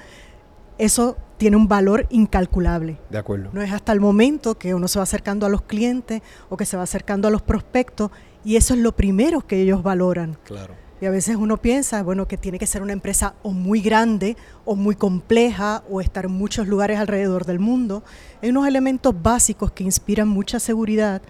eso 0.77 1.17
tiene 1.37 1.57
un 1.57 1.67
valor 1.67 2.07
incalculable. 2.09 2.97
De 3.09 3.17
acuerdo. 3.17 3.49
No 3.53 3.61
es 3.61 3.71
hasta 3.71 3.91
el 3.91 3.99
momento 3.99 4.57
que 4.57 4.73
uno 4.73 4.87
se 4.87 4.99
va 4.99 5.03
acercando 5.03 5.45
a 5.45 5.49
los 5.49 5.61
clientes 5.61 6.21
o 6.49 6.57
que 6.57 6.65
se 6.65 6.77
va 6.77 6.83
acercando 6.83 7.27
a 7.27 7.31
los 7.31 7.41
prospectos 7.41 8.11
y 8.43 8.55
eso 8.55 8.73
es 8.73 8.79
lo 8.79 8.95
primero 8.95 9.41
que 9.41 9.61
ellos 9.61 9.83
valoran. 9.83 10.37
Claro. 10.43 10.73
Y 11.01 11.05
a 11.05 11.11
veces 11.11 11.35
uno 11.35 11.57
piensa, 11.57 12.03
bueno, 12.03 12.27
que 12.27 12.37
tiene 12.37 12.57
que 12.57 12.67
ser 12.67 12.81
una 12.81 12.93
empresa 12.93 13.35
o 13.43 13.51
muy 13.51 13.81
grande 13.81 14.37
o 14.63 14.75
muy 14.75 14.95
compleja 14.95 15.83
o 15.89 15.99
estar 15.99 16.25
en 16.25 16.31
muchos 16.31 16.67
lugares 16.67 16.99
alrededor 16.99 17.45
del 17.45 17.59
mundo. 17.59 18.03
Hay 18.41 18.49
unos 18.49 18.65
elementos 18.65 19.13
básicos 19.21 19.71
que 19.71 19.83
inspiran 19.83 20.27
mucha 20.27 20.59
seguridad, 20.59 21.21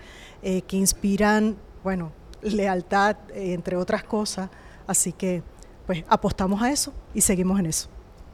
eh, 0.44 0.62
que 0.62 0.78
inspiran, 0.78 1.58
bueno, 1.84 2.12
lealtad, 2.54 3.18
eh, 3.34 3.54
entre 3.54 3.76
otras 3.76 4.04
cosas. 4.04 4.50
Así 4.88 5.12
que, 5.12 5.44
pues, 5.86 6.04
apostamos 6.08 6.62
a 6.62 6.72
eso 6.72 6.94
y 7.14 7.22
seguimos 7.22 7.60
en 7.60 7.68
eso. 7.68 7.90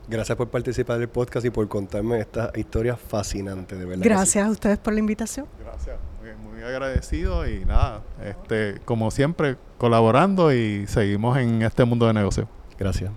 Gracias 0.08 0.38
por 0.38 0.50
participar 0.50 1.00
del 1.00 1.10
podcast 1.10 1.46
y 1.46 1.50
por 1.50 1.68
contarme 1.68 2.20
esta 2.20 2.52
historia 2.56 2.98
fascinante, 2.98 3.76
de 3.76 3.86
verdad. 3.86 4.04
sí. 4.04 4.10
Gracias 4.10 4.48
a 4.48 4.52
ustedes 4.52 4.78
por 4.78 4.94
la 4.94 5.00
invitación. 5.00 5.46
Gracias, 5.64 5.98
muy, 6.20 6.52
muy 6.52 6.64
agradecido 6.64 7.48
y 7.48 7.64
nada, 7.66 8.02
este, 8.24 8.82
como 8.84 9.10
siempre, 9.12 9.58
colaborando 9.78 10.52
y 10.54 10.86
seguimos 10.88 11.38
en 11.38 11.62
este 11.62 11.86
mundo 11.86 12.08
de 12.08 12.14
negocio. 12.14 12.48
Gracias. 12.78 13.12